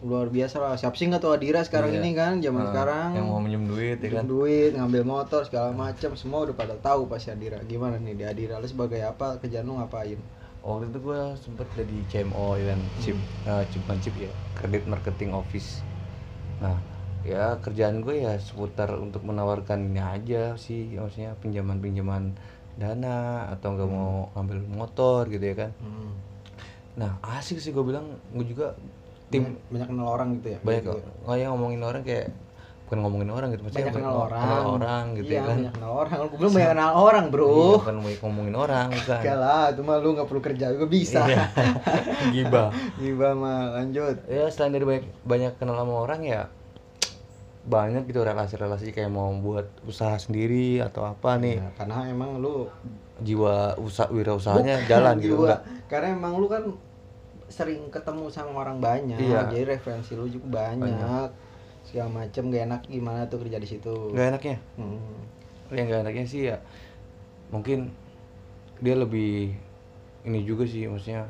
luar 0.00 0.26
biasa 0.26 0.56
lah. 0.58 0.74
Siap 0.74 0.96
sih 0.96 1.04
nggak 1.04 1.20
tuh 1.20 1.36
Adira 1.36 1.60
sekarang 1.60 1.92
Iya. 1.92 2.00
ini 2.00 2.10
kan, 2.14 2.40
zaman 2.40 2.62
Ah, 2.62 2.68
sekarang. 2.72 3.08
yang 3.12 3.28
mau 3.28 3.36
minjem 3.36 3.68
duit 3.68 4.00
ya 4.00 4.08
kan 4.10 4.24
duit, 4.24 4.72
ngambil 4.72 5.02
motor 5.04 5.44
segala 5.44 5.76
macam, 5.76 6.16
semua 6.16 6.40
udah 6.42 6.56
pada 6.56 6.72
tahu 6.74 7.04
pasti 7.04 7.28
Adira. 7.28 7.60
Gimana 7.62 8.00
nih 8.00 8.16
di 8.16 8.24
Adira? 8.24 8.56
Lu 8.56 8.64
sebagai 8.64 8.96
apa? 8.98 9.36
Kerjaan 9.36 9.68
lu 9.68 9.76
ngapain? 9.76 10.16
Waktu 10.60 10.92
itu 10.92 10.98
gue 11.00 11.20
sempet 11.40 11.66
jadi 11.72 11.96
CMO 12.08 12.56
ya 12.60 12.64
kan? 12.76 12.80
Chip 13.00 13.18
chip 13.72 13.80
bukan 13.86 13.98
chip 14.00 14.14
ya. 14.16 14.30
Credit 14.56 14.84
marketing 14.86 15.30
office. 15.32 15.80
Nah 16.60 16.76
ya 17.20 17.56
kerjaan 17.60 18.00
gue 18.00 18.24
ya 18.24 18.36
seputar 18.40 18.92
untuk 18.96 19.24
menawarkan 19.24 19.92
ini 19.92 20.00
aja 20.00 20.56
sih. 20.60 20.96
Maksudnya 20.96 21.36
pinjaman 21.40 21.80
pinjaman 21.80 22.22
dana 22.76 23.48
atau 23.52 23.76
nggak 23.76 23.90
mau 23.90 24.28
ngambil 24.36 24.58
motor 24.72 25.28
gitu 25.28 25.44
ya 25.44 25.56
kan. 25.68 25.72
Hmm. 25.80 26.12
nah 26.98 27.16
asik 27.38 27.62
sih 27.62 27.72
gue 27.72 27.84
bilang. 27.84 28.04
Gue 28.36 28.44
juga 28.44 28.76
tim 29.30 29.46
banyak, 29.46 29.62
banyak 29.70 29.88
kenal 29.94 30.08
orang 30.10 30.28
gitu 30.40 30.48
ya. 30.54 30.58
banyak 30.60 30.82
Gitu. 30.84 30.98
nggak 31.24 31.36
yang 31.38 31.50
ngomongin 31.56 31.82
orang 31.86 32.02
kayak 32.02 32.28
bukan 32.90 33.06
ngomongin 33.06 33.30
orang 33.30 33.48
gitu 33.54 33.62
maksudnya 33.62 33.86
banyak 33.86 34.02
kenal 34.02 34.16
orang. 34.26 34.42
kenal 34.42 34.64
orang 34.74 35.04
gitu 35.14 35.30
iya, 35.30 35.38
ya 35.38 35.40
kan 35.40 35.54
banyak 35.54 35.72
kenal 35.78 35.92
orang. 35.94 36.16
Lu 36.18 36.28
belum 36.34 36.50
banyak 36.50 36.70
kenal 36.74 36.92
orang, 36.98 37.24
Bro. 37.30 37.46
Iya, 37.46 37.70
bukan 37.78 37.96
ngomongin 38.18 38.54
orang 38.58 38.86
bukan 38.98 39.18
Enggak 39.22 39.38
lah, 39.38 39.64
itu 39.70 39.80
mah 39.86 39.96
lu 39.96 40.08
nggak 40.18 40.26
perlu 40.26 40.42
kerja 40.42 40.64
juga 40.74 40.86
bisa. 40.90 41.20
Iya. 41.22 41.44
gibah 42.34 42.68
Gimana 42.98 43.34
mah 43.38 43.58
lanjut. 43.78 44.16
ya 44.26 44.44
selain 44.50 44.74
dari 44.74 44.82
banyak 44.82 45.04
banyak 45.22 45.52
kenal 45.54 45.78
sama 45.78 45.94
orang 46.02 46.20
ya 46.26 46.42
banyak 47.60 48.02
gitu 48.04 48.20
relasi-relasi 48.20 48.90
kayak 48.90 49.06
mau 49.08 49.30
buat 49.32 49.68
usaha 49.84 50.16
sendiri 50.16 50.80
atau 50.80 51.04
apa 51.04 51.36
nih 51.36 51.60
Ya, 51.60 51.68
karena 51.76 52.08
emang 52.08 52.40
lu 52.40 52.66
jiwa 53.20 53.76
usaha 53.76 54.08
wirausahanya 54.08 54.88
jalan 54.88 55.20
gitu 55.20 55.36
Jiwa. 55.36 55.44
enggak 55.46 55.60
Karena 55.86 56.06
emang 56.10 56.34
lu 56.36 56.48
kan 56.48 56.64
sering 57.46 57.86
ketemu 57.88 58.30
sama 58.30 58.62
orang 58.62 58.78
banyak, 58.78 59.18
Iya. 59.18 59.46
jadi 59.46 59.76
referensi 59.76 60.14
lu 60.14 60.24
juga 60.24 60.62
banyak. 60.66 61.28
Segala 61.82 62.08
macem 62.16 62.48
gak 62.48 62.64
enak 62.64 62.82
gimana 62.86 63.26
tuh 63.26 63.40
kerja 63.40 63.56
di 63.56 63.66
situ. 63.66 63.94
nggak 64.10 64.26
enaknya 64.30 64.56
Hmm. 64.74 65.00
yang 65.70 65.86
nggak 65.86 66.02
enaknya 66.02 66.24
sih 66.24 66.42
ya 66.46 66.56
mungkin 67.48 67.90
dia 68.78 68.94
lebih 68.94 69.54
ini 70.22 70.42
juga 70.42 70.62
sih 70.64 70.84
maksudnya 70.84 71.26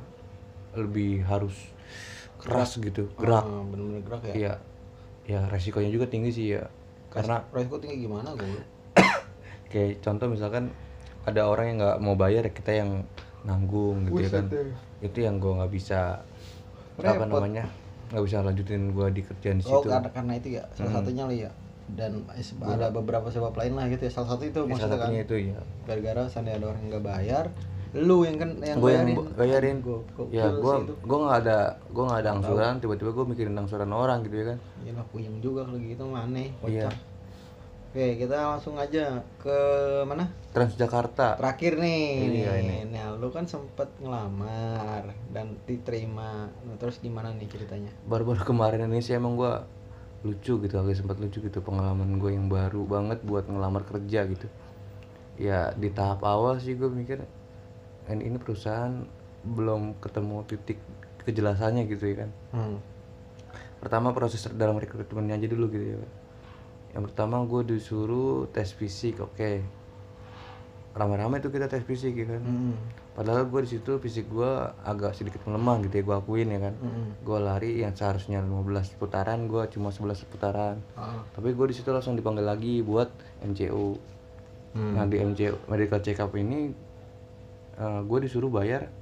lebih 0.73 1.21
harus 1.23 1.53
keras 2.37 2.77
gitu 2.77 3.09
gerak 3.15 3.43
Ah, 3.43 3.61
bener-bener 3.63 4.01
gerak 4.03 4.23
ya. 4.27 4.35
iya 4.35 4.55
ya 5.27 5.41
resikonya 5.47 5.89
juga 5.89 6.07
tinggi 6.07 6.31
sih 6.31 6.47
ya 6.55 6.65
karena 7.09 7.45
resiko 7.51 7.77
tinggi 7.77 8.05
gimana 8.05 8.33
gue? 8.33 8.49
kayak 9.71 10.01
contoh 10.01 10.27
misalkan 10.27 10.73
ada 11.23 11.45
orang 11.45 11.65
yang 11.67 11.79
nggak 11.79 11.99
mau 12.01 12.15
bayar 12.15 12.43
ya 12.43 12.53
kita 12.53 12.73
yang 12.75 13.05
nanggung 13.43 14.09
gitu 14.09 14.21
ya 14.21 14.31
kan 14.31 14.45
itu 15.01 15.19
yang 15.19 15.37
gue 15.37 15.53
nggak 15.55 15.69
bisa 15.71 16.21
apa 16.97 17.13
Repot. 17.19 17.29
namanya 17.41 17.65
nggak 18.11 18.23
bisa 18.23 18.39
lanjutin 18.41 18.83
gue 18.91 19.07
di 19.11 19.23
kerjaan 19.23 19.57
di 19.57 19.65
Oh, 19.65 19.79
situ 19.79 19.89
karena 19.89 20.11
karena 20.11 20.33
itu 20.35 20.49
ya, 20.53 20.65
salah 20.73 20.91
Hmm. 20.91 20.97
satunya 21.01 21.25
lu 21.25 21.35
ya. 21.39 21.51
Dan 21.91 22.23
ada 22.61 22.87
beberapa 22.89 23.27
sebab 23.27 23.51
lain 23.53 23.75
lah 23.75 23.87
gitu 23.89 24.07
ya. 24.07 24.13
Salah 24.13 24.35
satu 24.35 24.43
itu 24.45 24.55
Ya, 24.57 24.65
maksudnya 24.65 24.83
salah 24.85 24.99
kan. 25.01 25.07
satunya 25.09 25.23
itu 25.25 25.37
ya 25.49 25.59
Gara-gara 25.83 26.23
seandainya 26.27 26.59
ada 26.59 26.67
orang 26.69 26.83
nggak 26.87 27.03
bayar, 27.05 27.45
lu 27.91 28.23
yang 28.23 28.37
kan 28.37 28.51
yang 28.61 28.79
gue 28.79 28.91
yang 28.93 29.07
bayarin 29.35 29.77
Gue, 29.83 29.99
ya 30.31 30.47
gue 30.49 30.75
gue 30.87 31.19
nggak 31.19 31.39
ada 31.43 31.59
gue 31.85 32.05
nggak 32.05 32.21
ada 32.23 32.31
angsuran 32.33 32.73
tiba-tiba 32.79 33.11
gue 33.11 33.25
mikirin 33.27 33.55
angsuran 33.57 33.91
orang 33.91 34.23
gitu 34.23 34.37
ya 34.37 34.47
kan 34.49 34.59
Iya 34.81 34.93
lah 34.95 35.07
puyeng 35.11 35.43
juga 35.43 35.67
kalau 35.67 35.79
gitu 35.79 36.05
aneh, 36.09 36.55
Iya. 36.63 36.87
Oke, 37.91 38.15
kita 38.17 38.55
langsung 38.55 38.79
aja 38.79 39.19
ke 39.37 39.59
mana? 40.07 40.31
Transjakarta 40.55 41.35
Terakhir 41.35 41.75
nih. 41.75 42.03
Iya, 42.23 42.53
ini. 42.63 42.77
Nah, 42.87 43.19
lu 43.19 43.35
kan 43.35 43.51
sempet 43.51 43.91
ngelamar 43.99 45.11
dan 45.35 45.59
diterima. 45.67 46.47
Nah, 46.47 46.77
terus 46.79 47.03
gimana 47.03 47.35
nih 47.35 47.51
ceritanya? 47.51 47.91
baru-baru 48.07 48.47
kemarin 48.47 48.87
ini 48.87 49.03
sih 49.03 49.19
emang 49.19 49.35
gue 49.35 49.53
lucu 50.23 50.63
gitu 50.63 50.75
agak 50.77 50.95
sempat 50.95 51.19
lucu 51.19 51.43
gitu 51.43 51.59
pengalaman 51.59 52.15
gue 52.15 52.31
yang 52.31 52.47
baru 52.47 52.85
banget 52.85 53.25
buat 53.25 53.49
ngelamar 53.49 53.83
kerja 53.83 54.23
gitu 54.29 54.47
ya 55.35 55.73
di 55.73 55.89
tahap 55.89 56.21
awal 56.23 56.61
sih 56.61 56.77
gue 56.77 56.87
mikir 56.87 57.25
"And 58.07 58.21
ini 58.21 58.37
perusahaan 58.37 59.03
belum 59.41 59.97
ketemu 59.99 60.45
titik 60.45 60.79
kejelasannya 61.25 61.89
gitu 61.89 62.05
ya 62.05 62.17
kan 62.23 62.31
Hmm. 62.53 62.77
pertama 63.81 64.13
proses 64.13 64.45
dalam 64.53 64.77
rekrutmennya 64.77 65.41
aja 65.41 65.49
dulu 65.49 65.73
gitu 65.73 65.97
ya 65.97 65.99
yang 66.91 67.03
pertama 67.05 67.43
gue 67.43 67.63
disuruh 67.69 68.47
tes 68.49 68.71
fisik 68.71 69.21
oke 69.21 69.63
ramai-ramai 70.91 71.39
tuh 71.39 71.49
kita 71.49 71.67
tes 71.67 71.81
fisik 71.81 72.15
ya 72.15 72.27
kan 72.29 72.43
Hmm. 72.43 72.75
padahal 73.13 73.47
gue 73.47 73.63
di 73.63 73.71
situ 73.71 73.95
fisik 73.97 74.27
gue 74.27 74.51
agak 74.83 75.15
sedikit 75.15 75.39
melemah 75.45 75.79
gitu 75.83 75.95
ya 75.95 76.05
gue 76.05 76.17
akuin 76.17 76.49
ya 76.49 76.61
kan 76.61 76.75
Hmm. 76.77 77.15
gue 77.17 77.39
lari 77.39 77.71
yang 77.79 77.95
seharusnya 77.95 78.43
15 78.43 78.91
putaran 78.97 79.47
gue 79.47 79.63
cuma 79.69 79.89
11 79.89 80.27
putaran 80.27 80.83
Ah. 80.93 81.23
tapi 81.31 81.55
gue 81.55 81.67
di 81.67 81.75
situ 81.75 81.89
langsung 81.89 82.15
dipanggil 82.15 82.43
lagi 82.43 82.83
buat 82.83 83.07
MCU 83.41 83.95
Hmm. 84.75 84.95
nah 84.95 85.05
di 85.05 85.19
MCU 85.19 85.55
medical 85.67 85.99
check 85.99 86.19
up 86.19 86.35
ini 86.35 86.75
gue 87.81 88.19
disuruh 88.21 88.53
bayar 88.53 88.93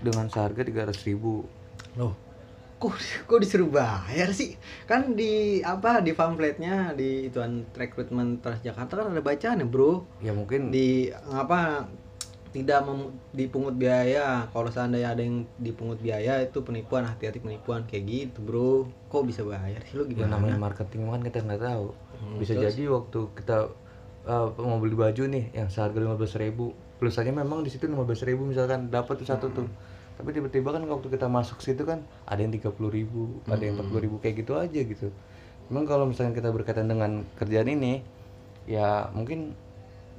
dengan 0.00 0.28
seharga 0.28 0.62
300.000 0.62 1.04
ribu 1.06 1.44
Loh, 1.92 2.14
kok 2.80 2.96
kok 3.28 3.38
disuruh 3.44 3.68
bayar 3.68 4.32
sih? 4.32 4.56
Kan 4.88 5.12
di 5.12 5.60
apa 5.60 6.00
di 6.00 6.16
pamfletnya 6.16 6.96
di 6.96 7.28
ituan 7.28 7.68
rekrutmen 7.76 8.40
Transjakarta 8.40 9.04
kan 9.04 9.12
ada 9.12 9.20
bacaan 9.20 9.60
ya, 9.60 9.66
Bro. 9.68 10.08
ya 10.24 10.32
mungkin. 10.32 10.72
Di 10.72 11.12
apa 11.28 11.84
tidak 12.50 12.82
mem- 12.82 13.14
dipungut 13.30 13.76
biaya. 13.78 14.48
Kalau 14.50 14.70
seandainya 14.72 15.14
ada 15.14 15.22
yang 15.22 15.46
dipungut 15.60 16.02
biaya 16.02 16.42
itu 16.42 16.64
penipuan 16.64 17.06
hati-hati 17.06 17.38
penipuan. 17.38 17.86
Kayak 17.86 18.04
gitu 18.08 18.38
bro. 18.42 18.90
Kok 19.06 19.22
bisa 19.28 19.46
bayar 19.46 19.84
sih? 19.86 19.94
Lu 19.94 20.08
ya 20.10 20.26
gimana? 20.26 20.40
namanya 20.40 20.58
marketing 20.58 21.06
kan 21.06 21.22
kita 21.22 21.46
nggak 21.46 21.62
tahu. 21.62 21.86
Hmm, 21.92 22.36
bisa 22.42 22.52
terus? 22.58 22.74
jadi 22.74 22.82
waktu 22.90 23.20
kita 23.38 23.58
uh, 24.26 24.48
mau 24.58 24.82
beli 24.82 24.98
baju 24.98 25.22
nih 25.30 25.54
yang 25.54 25.68
seharga 25.70 26.00
lima 26.02 26.18
belas 26.18 26.34
ribu. 26.34 26.74
Tulisannya 26.98 27.32
memang 27.32 27.62
di 27.62 27.70
situ 27.70 27.86
lima 27.86 28.02
belas 28.02 28.20
ribu 28.26 28.44
misalkan 28.44 28.90
dapat 28.90 29.14
tuh 29.22 29.28
satu 29.30 29.46
tuh 29.54 29.68
tapi 30.20 30.36
tiba-tiba 30.36 30.76
kan 30.76 30.84
waktu 30.84 31.08
kita 31.08 31.32
masuk 31.32 31.64
situ 31.64 31.80
kan 31.88 32.04
ada 32.28 32.44
yang 32.44 32.52
tiga 32.52 32.68
puluh 32.68 32.92
ribu 32.92 33.40
ada 33.48 33.64
yang 33.64 33.80
empat 33.80 33.88
puluh 33.88 34.02
ribu 34.04 34.16
kayak 34.20 34.44
gitu 34.44 34.52
aja 34.60 34.80
gitu. 34.84 35.08
Memang 35.72 35.88
kalau 35.88 36.04
misalkan 36.04 36.36
kita 36.36 36.52
berkaitan 36.52 36.92
dengan 36.92 37.24
kerjaan 37.40 37.72
ini 37.72 38.04
ya 38.68 39.08
mungkin 39.16 39.56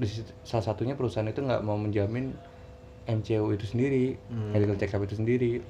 di 0.02 0.10
salah 0.42 0.66
satunya 0.66 0.98
perusahaan 0.98 1.30
itu 1.30 1.46
nggak 1.46 1.62
mau 1.62 1.78
menjamin 1.78 2.34
MCU 3.06 3.54
itu 3.54 3.66
sendiri 3.70 4.18
medical 4.50 4.74
check 4.82 4.98
up 4.98 5.06
itu 5.06 5.22
sendiri. 5.22 5.62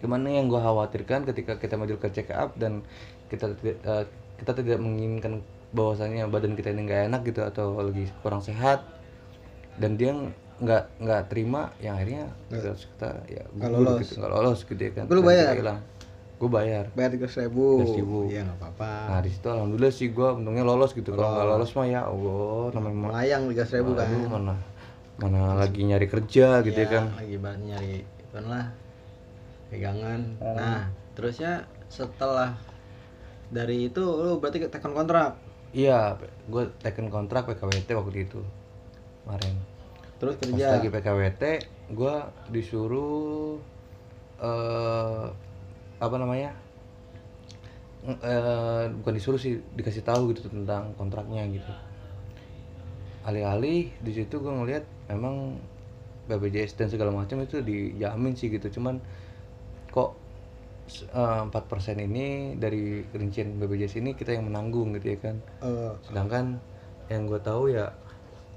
Cuman 0.00 0.24
yang 0.24 0.48
gue 0.48 0.56
khawatirkan 0.56 1.28
ketika 1.28 1.60
kita 1.60 1.76
medical 1.76 2.08
check 2.08 2.32
up 2.32 2.56
dan 2.56 2.80
kita 3.28 3.52
eh, 3.60 4.08
kita 4.40 4.56
tidak 4.56 4.80
menginginkan 4.80 5.44
bahwasannya 5.76 6.24
badan 6.32 6.56
kita 6.56 6.72
ini 6.72 6.88
nggak 6.88 7.12
enak 7.12 7.20
gitu 7.28 7.44
atau 7.44 7.76
lagi 7.76 8.08
kurang 8.24 8.40
sehat 8.40 8.80
dan 9.76 10.00
dia 10.00 10.16
nggak 10.60 10.82
nggak 11.00 11.22
terima 11.32 11.72
yang 11.80 11.96
akhirnya 11.96 12.28
kita, 12.52 13.10
ya 13.26 13.42
Nggak 13.50 13.68
gugur 13.70 13.80
lolos. 13.80 13.98
gitu. 14.04 14.12
Nggak 14.20 14.32
lolos 14.32 14.58
gitu 14.64 14.80
ya 14.80 14.92
kan. 14.92 15.04
Lu 15.08 15.22
bayar? 15.24 15.54
hilang 15.56 15.80
gue 16.40 16.48
bayar. 16.48 16.84
Bayar 16.96 17.10
tiga 17.12 17.28
ribu. 17.28 17.84
13.000. 17.84 18.32
iya 18.32 18.40
nggak 18.48 18.58
apa-apa. 18.64 18.92
Nah 19.12 19.18
di 19.20 19.28
situ 19.28 19.44
alhamdulillah 19.44 19.92
sih 19.92 20.08
gue 20.08 20.28
untungnya 20.32 20.64
lolos 20.64 20.96
gitu. 20.96 21.12
Kalau 21.12 21.36
nggak 21.36 21.48
lolos. 21.52 21.70
mah 21.76 21.84
ya 21.84 22.00
allah 22.04 22.64
namanya 22.72 22.96
melayang 22.96 23.42
tiga 23.52 23.64
ribu 23.68 23.90
kan. 23.92 24.08
Mana 24.08 24.54
mana 25.20 25.40
lagi 25.52 25.84
nyari 25.84 26.08
kerja 26.08 26.64
gitu 26.64 26.78
ya 26.80 26.88
Iya, 26.88 26.94
kan. 26.96 27.04
lagi 27.12 27.36
banget 27.36 27.60
nyari 27.68 27.96
kan 28.32 28.44
lah 28.48 28.66
pegangan. 29.68 30.20
Nah. 30.40 30.82
Terusnya 31.12 31.52
setelah 31.92 32.56
dari 33.50 33.90
itu 33.90 34.00
lu 34.00 34.40
berarti 34.40 34.64
tekan 34.72 34.96
kontrak? 34.96 35.36
Iya 35.70 36.16
gue 36.48 36.72
teken 36.80 37.12
kontrak 37.12 37.46
PKWT 37.46 37.88
waktu 37.94 38.24
itu 38.24 38.40
kemarin 39.22 39.54
terus 40.20 40.36
pas 40.36 40.52
kerja. 40.52 40.76
lagi 40.76 40.88
PKWT 40.92 41.42
gue 41.96 42.16
disuruh 42.52 43.56
eh 44.40 45.26
apa 46.00 46.16
namanya 46.16 46.52
eh, 48.04 48.84
bukan 49.00 49.12
disuruh 49.16 49.40
sih 49.40 49.60
dikasih 49.76 50.04
tahu 50.04 50.32
gitu 50.32 50.48
tentang 50.48 50.92
kontraknya 50.96 51.44
gitu. 51.48 51.72
Alih-alih 53.24 53.92
di 54.00 54.12
situ 54.16 54.40
gue 54.40 54.52
ngeliat 54.52 54.84
memang 55.12 55.60
BPJS 56.28 56.78
dan 56.80 56.88
segala 56.88 57.12
macam 57.12 57.40
itu 57.44 57.60
dijamin 57.60 58.32
sih 58.36 58.48
gitu. 58.48 58.72
Cuman 58.80 59.00
kok 59.92 60.16
eh, 61.12 61.40
empat 61.44 61.68
persen 61.68 62.00
ini 62.00 62.56
dari 62.56 63.04
rincian 63.12 63.60
BPJS 63.60 64.00
ini 64.00 64.16
kita 64.16 64.36
yang 64.36 64.48
menanggung 64.48 64.96
gitu 64.96 65.16
ya 65.16 65.18
kan. 65.20 65.36
Eh, 65.60 65.92
sedangkan 66.08 66.60
yang 67.12 67.28
gue 67.28 67.40
tahu 67.42 67.72
ya 67.72 67.92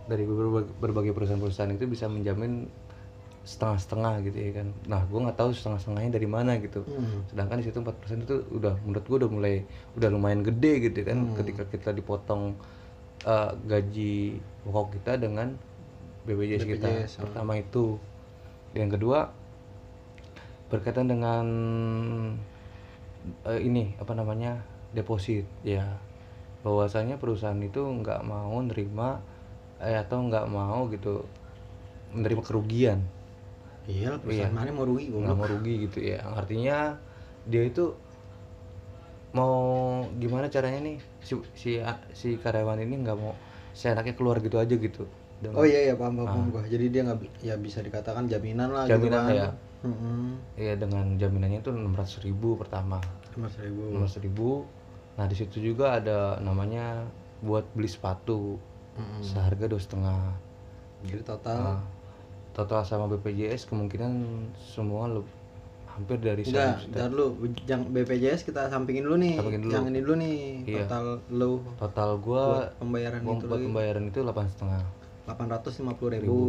dari 0.07 0.23
berbagai, 0.27 0.71
berbagai 0.79 1.11
perusahaan-perusahaan 1.15 1.73
itu 1.73 1.85
bisa 1.87 2.11
menjamin 2.11 2.67
setengah-setengah 3.43 4.23
gitu 4.23 4.37
ya 4.39 4.51
kan. 4.55 4.67
Nah 4.87 5.01
gue 5.03 5.19
nggak 5.19 5.35
tahu 5.35 5.51
setengah-setengahnya 5.51 6.11
dari 6.15 6.27
mana 6.27 6.55
gitu. 6.63 6.87
Hmm. 6.87 7.27
sedangkan 7.27 7.59
di 7.59 7.65
situ 7.67 7.77
4% 7.83 8.23
itu 8.23 8.35
udah 8.55 8.73
menurut 8.87 9.03
gue 9.03 9.17
udah 9.19 9.31
mulai 9.31 9.55
udah 9.99 10.09
lumayan 10.09 10.41
gede 10.47 10.87
gitu 10.89 11.03
kan. 11.03 11.35
Ketika 11.35 11.63
kita 11.67 11.91
dipotong 11.91 12.55
eh, 13.27 13.51
gaji 13.67 14.39
pokok 14.63 14.87
kita 14.99 15.19
dengan 15.19 15.59
BPJS, 16.23 16.63
kita. 16.63 16.87
BPJS, 16.87 17.11
pertama 17.19 17.59
itu. 17.59 17.99
Yang 18.73 18.89
kedua 18.97 19.29
berkaitan 20.71 21.11
dengan 21.11 21.45
eh, 23.43 23.59
ini 23.59 23.91
apa 23.99 24.15
namanya 24.15 24.63
deposit 24.95 25.43
ya. 25.67 25.99
Bahwasanya 26.63 27.19
perusahaan 27.19 27.59
itu 27.59 27.83
nggak 27.83 28.23
mau 28.23 28.55
nerima 28.63 29.19
eh, 29.89 29.97
atau 30.03 30.17
nggak 30.27 30.45
mau 30.49 30.87
gitu 30.93 31.23
menerima 32.13 32.43
kerugian. 32.45 32.99
Iya 33.83 34.15
perusahaan 34.21 34.55
mana 34.55 34.71
mau 34.71 34.87
rugi 34.87 35.11
nggak 35.11 35.35
mau 35.35 35.47
rugi 35.53 35.73
gitu 35.87 35.99
ya. 35.99 36.19
Artinya 36.39 36.95
dia 37.51 37.63
itu 37.67 37.91
mau 39.33 39.53
gimana 40.21 40.45
caranya 40.47 40.79
nih? 40.85 40.97
Si 41.25 41.33
si, 41.57 41.69
si 42.13 42.29
karyawan 42.37 42.79
ini 42.85 43.01
nggak 43.01 43.17
mau 43.17 43.33
seenaknya 43.73 44.13
keluar 44.13 44.37
gitu 44.39 44.61
aja 44.61 44.75
gitu. 44.77 45.03
Dengan- 45.41 45.57
oh 45.59 45.65
iya 45.65 45.79
iya 45.91 45.93
paham 45.97 46.13
paham, 46.21 46.29
paham 46.29 46.45
gua. 46.53 46.63
Jadi 46.69 46.85
dia 46.93 47.01
nggak 47.03 47.19
ya 47.41 47.55
bisa 47.57 47.79
dikatakan 47.81 48.29
jaminan 48.29 48.69
lah 48.71 48.85
Jaminan 48.87 49.25
gitu 49.25 49.33
ya. 49.33 49.47
kan 49.49 49.53
Mm-mm. 49.83 50.39
Iya 50.55 50.73
dengan 50.79 51.05
jaminannya 51.19 51.59
itu 51.59 51.71
600.000 51.75 52.55
ribu 52.55 52.61
pertama. 52.61 52.97
Lima 53.35 53.49
ribu. 53.59 53.81
600.000 53.91 54.23
ribu. 54.23 54.49
Nah 55.17 55.25
di 55.27 55.35
situ 55.35 55.57
juga 55.59 55.97
ada 55.99 56.39
namanya 56.39 57.03
buat 57.43 57.67
beli 57.75 57.89
sepatu 57.91 58.55
Mm-mm. 58.95 59.21
seharga 59.21 59.65
dua 59.65 59.77
setengah 59.77 60.19
jadi 61.01 61.21
total 61.21 61.59
Nah, 61.59 61.81
total 62.53 62.81
sama 62.83 63.09
BPJS 63.09 63.65
kemungkinan 63.65 64.11
semua 64.55 65.09
le- 65.09 65.41
hampir 65.89 66.17
dari 66.17 66.41
enggak 66.41 66.81
100 66.81 66.85
juta. 66.87 67.05
dulu 67.07 67.25
yang 67.65 67.81
BPJS 67.87 68.41
kita 68.43 68.65
sampingin 68.67 69.03
dulu 69.03 69.17
nih 69.19 69.35
Sampingin 69.35 69.61
dulu. 69.61 69.71
yang 69.71 69.85
ini 69.87 69.99
dulu 69.99 70.15
nih 70.15 70.37
Iya. 70.63 70.77
total 70.83 71.03
lu 71.29 71.51
total 71.75 72.09
gua 72.17 72.43
buat 72.43 72.69
pembayaran 72.77 73.19
gua 73.19 73.29
itu 73.31 73.43
buat 73.43 73.53
lagi 73.53 73.65
pembayaran 73.67 74.03
itu 74.07 74.19
delapan 74.19 74.45
setengah 74.47 74.81
delapan 75.23 75.47
ratus 75.49 75.73
lima 75.77 75.93
puluh 75.93 76.11
ribu 76.15 76.41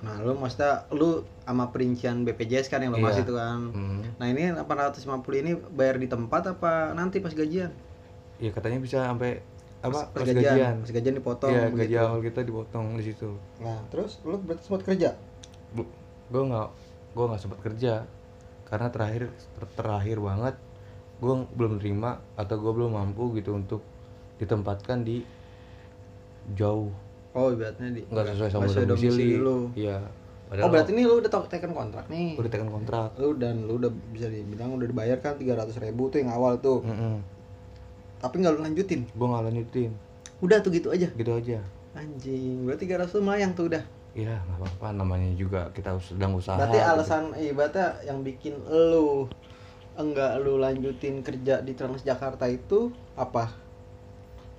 nah 0.00 0.16
lu 0.16 0.32
maksudnya 0.34 0.72
lu 0.90 1.10
sama 1.40 1.68
perincian 1.68 2.24
BPJS 2.24 2.66
kan 2.66 2.80
yang 2.80 2.90
lu 2.90 2.98
Iya. 3.00 3.20
itu 3.20 3.30
kan 3.32 3.58
Hmm. 3.68 4.00
nah 4.16 4.26
ini 4.26 4.42
850 4.56 5.06
ini 5.38 5.52
bayar 5.70 5.94
di 5.94 6.06
tempat 6.06 6.42
apa 6.48 6.90
nanti 6.90 7.18
pas 7.18 7.30
gajian 7.30 7.70
ya 8.36 8.48
katanya 8.48 8.78
bisa 8.78 9.04
sampai 9.04 9.38
apa? 9.80 9.90
Pas, 9.90 10.12
pas 10.12 10.20
gajian, 10.22 10.44
gajian. 10.44 10.74
Pas 10.78 10.90
gajian 10.90 11.14
dipotong 11.14 11.50
Iya, 11.50 11.62
begitu. 11.66 11.80
gaji 11.80 11.94
awal 11.98 12.18
kita 12.20 12.40
dipotong 12.42 12.86
di 12.94 13.04
situ. 13.06 13.30
Nah 13.58 13.78
terus 13.88 14.20
lu 14.22 14.36
berarti 14.36 14.62
sempat 14.62 14.82
kerja? 14.84 15.10
Bu- 15.70 15.92
gua 16.28 16.42
nggak 16.46 16.68
gua 17.10 17.24
nggak 17.28 17.40
sempat 17.40 17.60
kerja. 17.60 17.92
Karena 18.64 18.86
terakhir 18.88 19.22
ter- 19.32 19.74
terakhir 19.74 20.18
banget 20.18 20.54
gua 21.18 21.44
belum 21.50 21.78
terima 21.78 22.10
atau 22.34 22.56
gua 22.56 22.72
belum 22.72 22.92
mampu 22.92 23.32
gitu 23.34 23.52
untuk 23.52 23.80
ditempatkan 24.36 25.00
di 25.00 25.24
jauh. 26.52 26.90
Oh 27.30 27.48
ibaratnya 27.48 27.88
di 27.90 28.02
nggak 28.04 28.36
sesuai 28.36 28.50
sama 28.50 28.66
domisili. 28.66 29.38
lu. 29.38 29.70
Iya. 29.72 30.02
Oh 30.50 30.66
berarti 30.66 30.90
ini 30.90 31.06
lu 31.06 31.22
udah 31.22 31.30
tekan 31.46 31.70
kontrak 31.70 32.10
nih? 32.10 32.34
Udah 32.34 32.50
tekan 32.50 32.68
kontrak. 32.68 33.14
Lu 33.16 33.38
dan 33.38 33.64
lu 33.64 33.78
udah 33.78 33.90
bisa 34.10 34.26
dibilang 34.26 34.74
udah 34.74 34.84
dibayar 34.84 35.16
kan 35.16 35.38
300 35.38 35.78
ribu 35.78 36.10
tuh 36.10 36.20
yang 36.20 36.34
awal 36.34 36.58
tuh. 36.58 36.82
Mm-mm. 36.82 37.22
Tapi 38.20 38.44
nggak 38.44 38.52
lu 38.56 38.60
lanjutin. 38.62 39.00
Gua 39.16 39.26
nggak 39.36 39.44
lanjutin. 39.50 39.90
Udah 40.44 40.60
tuh 40.60 40.70
gitu 40.72 40.92
aja. 40.92 41.08
Gitu 41.10 41.32
aja. 41.32 41.58
Anjing 41.96 42.68
berarti 42.68 42.84
300 42.86 43.10
tuh 43.10 43.24
melayang 43.24 43.52
tuh 43.56 43.66
udah. 43.72 43.82
Iya 44.14 44.38
nggak 44.44 44.58
apa-apa. 44.60 44.86
Namanya 44.94 45.32
juga 45.34 45.72
kita 45.72 45.96
sedang 46.04 46.36
usaha 46.36 46.60
berarti 46.60 46.78
gitu. 46.78 46.90
alasan 46.92 47.24
eh, 47.34 47.50
ibaratnya 47.50 47.86
yang 48.04 48.20
bikin 48.20 48.54
lu 48.68 49.26
enggak 49.98 50.38
lu 50.40 50.60
lanjutin 50.60 51.24
kerja 51.24 51.64
di 51.64 51.72
Transjakarta 51.74 52.46
itu 52.46 52.92
apa? 53.16 53.50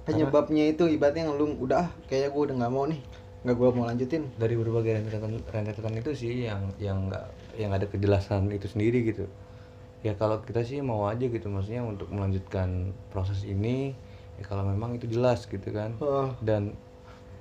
Penyebabnya 0.04 0.74
itu 0.74 0.89
ibaratnya 0.89 1.30
yang 1.30 1.38
lu 1.38 1.56
udah 1.62 1.86
ah 1.86 1.89
kayaknya 2.10 2.30
gua 2.34 2.41
udah 2.50 2.56
nggak 2.65 2.74
mau 2.74 2.86
nih. 2.89 3.02
Nggak 3.45 3.56
gua 3.58 3.69
mau 3.74 3.86
lanjutin. 3.86 4.24
Dari 4.36 4.54
berbagai 4.58 4.91
rentetan 5.02 5.32
rentetan 5.50 5.93
itu 5.93 6.12
sih 6.17 6.50
yang 6.50 6.74
yang 6.82 7.08
nggak 7.08 7.26
yang 7.62 7.71
ada 7.71 7.86
kejelasan 7.86 8.50
itu 8.50 8.65
sendiri 8.65 9.06
gitu 9.06 9.30
ya 10.01 10.17
kalau 10.17 10.41
kita 10.41 10.65
sih 10.65 10.81
mau 10.81 11.05
aja 11.05 11.25
gitu 11.29 11.45
maksudnya 11.45 11.85
untuk 11.85 12.09
melanjutkan 12.09 12.89
proses 13.13 13.45
ini 13.45 13.93
ya 14.41 14.43
kalau 14.49 14.65
memang 14.65 14.97
itu 14.97 15.05
jelas 15.05 15.45
gitu 15.45 15.69
kan. 15.69 15.93
Oh, 16.01 16.33
dan 16.41 16.73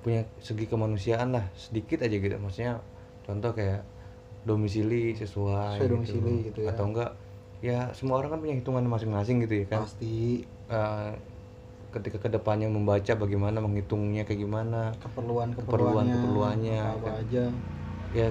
punya 0.05 0.25
segi 0.41 0.65
kemanusiaan 0.69 1.33
lah 1.37 1.45
sedikit 1.57 2.05
aja 2.05 2.17
gitu. 2.17 2.37
Maksudnya 2.37 2.81
contoh 3.25 3.53
kayak 3.57 3.85
domisili 4.45 5.13
sesuai, 5.17 5.77
Sesuai 5.81 5.89
domisili 5.93 6.35
gitu 6.53 6.65
ya. 6.65 6.73
atau 6.73 6.85
enggak 6.89 7.11
ya 7.61 7.93
semua 7.93 8.21
orang 8.25 8.37
kan 8.37 8.41
punya 8.41 8.57
hitungan 8.57 8.85
masing-masing 8.89 9.45
gitu 9.45 9.65
ya 9.65 9.67
kan. 9.69 9.81
Pasti. 9.85 10.45
Eh, 10.69 11.13
ketika 11.91 12.23
ke 12.23 12.29
depannya 12.31 12.71
membaca 12.71 13.13
bagaimana 13.19 13.59
menghitungnya 13.61 14.23
kayak 14.29 14.41
gimana. 14.47 14.93
Keperluan 15.01 15.57
Keperluan- 15.57 16.07
keperluannya 16.09 16.15
keperluannya, 16.17 16.81
apa 16.81 17.09
kan. 17.09 17.15
aja. 17.25 17.45
Ya 18.15 18.27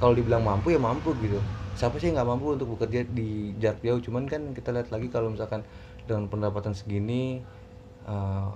kalau 0.00 0.12
dibilang 0.16 0.42
mampu 0.42 0.72
ya 0.74 0.80
mampu 0.80 1.14
gitu 1.20 1.40
siapa 1.74 1.96
sih 1.98 2.10
yang 2.10 2.16
nggak 2.22 2.30
mampu 2.30 2.46
untuk 2.54 2.68
bekerja 2.78 3.06
di 3.06 3.54
jarak 3.58 3.82
jauh? 3.82 4.00
Cuman 4.02 4.24
kan 4.30 4.42
kita 4.54 4.70
lihat 4.74 4.88
lagi 4.94 5.10
kalau 5.10 5.28
misalkan 5.30 5.62
dengan 6.06 6.30
pendapatan 6.30 6.72
segini 6.72 7.42
eh, 8.06 8.48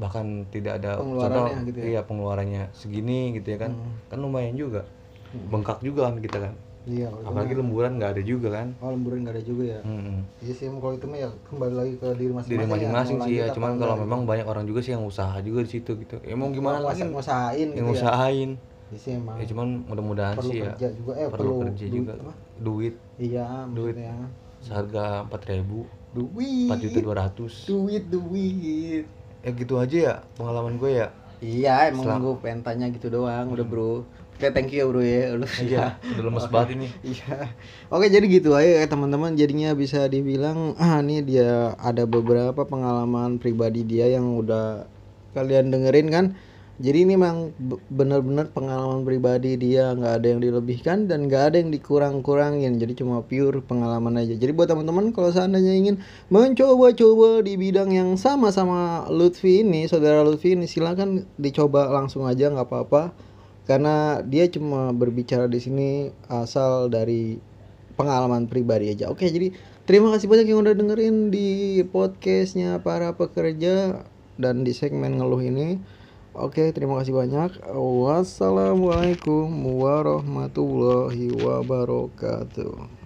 bahkan 0.00 0.46
tidak 0.48 0.80
ada 0.80 0.96
Pengeluarannya 0.96 1.66
gitu 1.68 1.78
ya? 1.78 1.84
iya 1.84 2.00
pengeluarannya 2.06 2.62
segini 2.72 3.36
gitu 3.36 3.48
ya 3.52 3.58
kan? 3.68 3.72
Hmm. 3.76 3.92
kan 4.08 4.18
lumayan 4.22 4.56
juga. 4.56 4.86
Bengkak 5.30 5.82
juga 5.84 6.10
kan 6.10 6.18
kita 6.22 6.38
kan? 6.40 6.54
Iya 6.88 7.12
apalagi 7.12 7.52
lemburan 7.52 8.00
nggak 8.00 8.10
ada 8.16 8.22
juga 8.24 8.48
kan? 8.56 8.72
Oh 8.80 8.88
lemburan 8.88 9.28
nggak 9.28 9.34
ada 9.36 9.44
juga 9.44 9.64
ya? 9.68 9.80
Mm-mm. 9.84 10.24
iya 10.40 10.52
sih 10.56 10.66
kalau 10.72 10.94
itu 10.96 11.06
mah 11.06 11.18
ya 11.20 11.28
kembali 11.52 11.74
lagi 11.76 11.92
ke 12.00 12.08
diri 12.16 12.32
masing-masing 12.32 12.56
diri 12.56 12.64
masing-masing 12.72 13.16
mau 13.20 13.26
sih 13.28 13.34
ya. 13.36 13.46
cuman 13.52 13.70
kalau 13.76 13.94
memang 14.00 14.20
banyak 14.24 14.46
orang 14.48 14.64
juga 14.64 14.80
sih 14.80 14.92
yang 14.96 15.04
usaha 15.04 15.36
juga 15.44 15.60
di 15.60 15.70
situ 15.70 15.92
gitu. 16.00 16.16
Ya 16.24 16.34
mau 16.40 16.48
gimana 16.48 16.80
lagi 16.80 17.04
ngusahain 17.04 17.68
yang 17.76 17.84
gitu 17.84 18.00
ya? 18.00 18.00
Usahain 18.00 18.50
Ya 18.90 18.98
sih 18.98 19.12
emang 19.14 19.38
ya 19.38 19.44
cuman 19.46 19.68
mudah-mudahan 19.86 20.34
perlu 20.34 20.50
sih 20.50 20.58
ya 20.60 20.72
kerja 20.74 20.88
juga. 20.92 21.12
Eh 21.14 21.28
perlu, 21.28 21.56
kerja 21.62 21.84
duit 21.86 21.94
juga. 21.96 22.12
apa? 22.16 22.32
duit. 22.58 22.94
Iya 23.16 23.46
Duit. 23.70 23.94
maksudnya. 23.94 24.14
Seharga 24.60 25.04
empat 25.24 25.42
ribu. 25.46 25.78
Duit. 26.10 26.66
Empat 26.66 26.78
juta 26.82 26.98
dua 27.00 27.16
ratus. 27.16 27.54
Duit 27.64 28.04
duit. 28.06 29.04
Ya 29.40 29.50
gitu 29.50 29.74
aja 29.76 29.96
ya 29.96 30.14
pengalaman 30.34 30.74
gue 30.76 30.90
ya. 30.96 31.08
Iya 31.40 31.88
emang 31.88 32.04
Selam- 32.04 32.20
gue 32.20 32.34
pengen 32.38 32.60
tanya 32.60 32.86
gitu 32.90 33.08
doang 33.08 33.46
udah 33.48 33.64
bro. 33.64 34.04
Oke 34.34 34.48
thank 34.50 34.68
you 34.68 34.80
ya 34.80 34.84
bro 34.84 35.00
ya. 35.00 35.22
Lu 35.32 35.46
iya 35.60 35.96
udah 36.10 36.24
lemes 36.26 36.46
banget 36.48 36.68
ini. 36.74 36.88
Iya. 37.14 37.36
Oke 37.88 38.10
jadi 38.10 38.26
gitu 38.26 38.52
aja 38.52 38.82
ya 38.82 38.86
teman-teman. 38.86 39.32
Jadinya 39.32 39.72
bisa 39.72 40.04
dibilang 40.04 40.74
ah 40.76 40.98
nih 40.98 41.22
dia 41.22 41.50
ada 41.78 42.04
beberapa 42.04 42.66
pengalaman 42.66 43.38
pribadi 43.38 43.86
dia 43.86 44.10
yang 44.10 44.34
udah 44.34 44.84
kalian 45.32 45.70
dengerin 45.70 46.08
kan. 46.10 46.26
Jadi 46.80 47.04
ini 47.04 47.12
memang 47.12 47.52
be- 47.60 47.76
bener-bener 47.92 48.48
pengalaman 48.56 49.04
pribadi 49.04 49.60
dia 49.60 49.92
nggak 49.92 50.14
ada 50.16 50.26
yang 50.32 50.40
dilebihkan 50.40 51.12
dan 51.12 51.28
nggak 51.28 51.52
ada 51.52 51.56
yang 51.60 51.68
dikurang-kurangin. 51.68 52.80
Jadi 52.80 53.04
cuma 53.04 53.20
pure 53.20 53.60
pengalaman 53.60 54.16
aja. 54.16 54.32
Jadi 54.32 54.48
buat 54.56 54.72
teman-teman 54.72 55.12
kalau 55.12 55.28
seandainya 55.28 55.76
ingin 55.76 56.00
mencoba-coba 56.32 57.44
di 57.44 57.60
bidang 57.60 57.92
yang 57.92 58.16
sama 58.16 58.48
sama 58.48 59.04
Lutfi 59.12 59.60
ini, 59.60 59.84
saudara 59.92 60.24
Lutfi 60.24 60.56
ini 60.56 60.64
silakan 60.64 61.28
dicoba 61.36 61.92
langsung 61.92 62.24
aja 62.24 62.48
nggak 62.48 62.64
apa-apa 62.64 63.12
karena 63.68 64.24
dia 64.24 64.48
cuma 64.48 64.96
berbicara 64.96 65.52
di 65.52 65.60
sini 65.60 65.88
asal 66.32 66.88
dari 66.88 67.36
pengalaman 68.00 68.48
pribadi 68.48 68.88
aja. 68.88 69.12
Oke, 69.12 69.28
jadi 69.28 69.52
terima 69.84 70.16
kasih 70.16 70.32
banyak 70.32 70.48
yang 70.48 70.64
udah 70.64 70.72
dengerin 70.72 71.28
di 71.28 71.84
podcastnya 71.92 72.80
para 72.80 73.12
pekerja 73.12 74.00
dan 74.40 74.64
di 74.64 74.72
segmen 74.72 75.20
ngeluh 75.20 75.44
ini. 75.44 75.99
Oke, 76.30 76.70
terima 76.70 76.94
kasih 77.02 77.10
banyak. 77.10 77.58
Wassalamualaikum 77.74 79.50
warahmatullahi 79.82 81.34
wabarakatuh. 81.34 82.99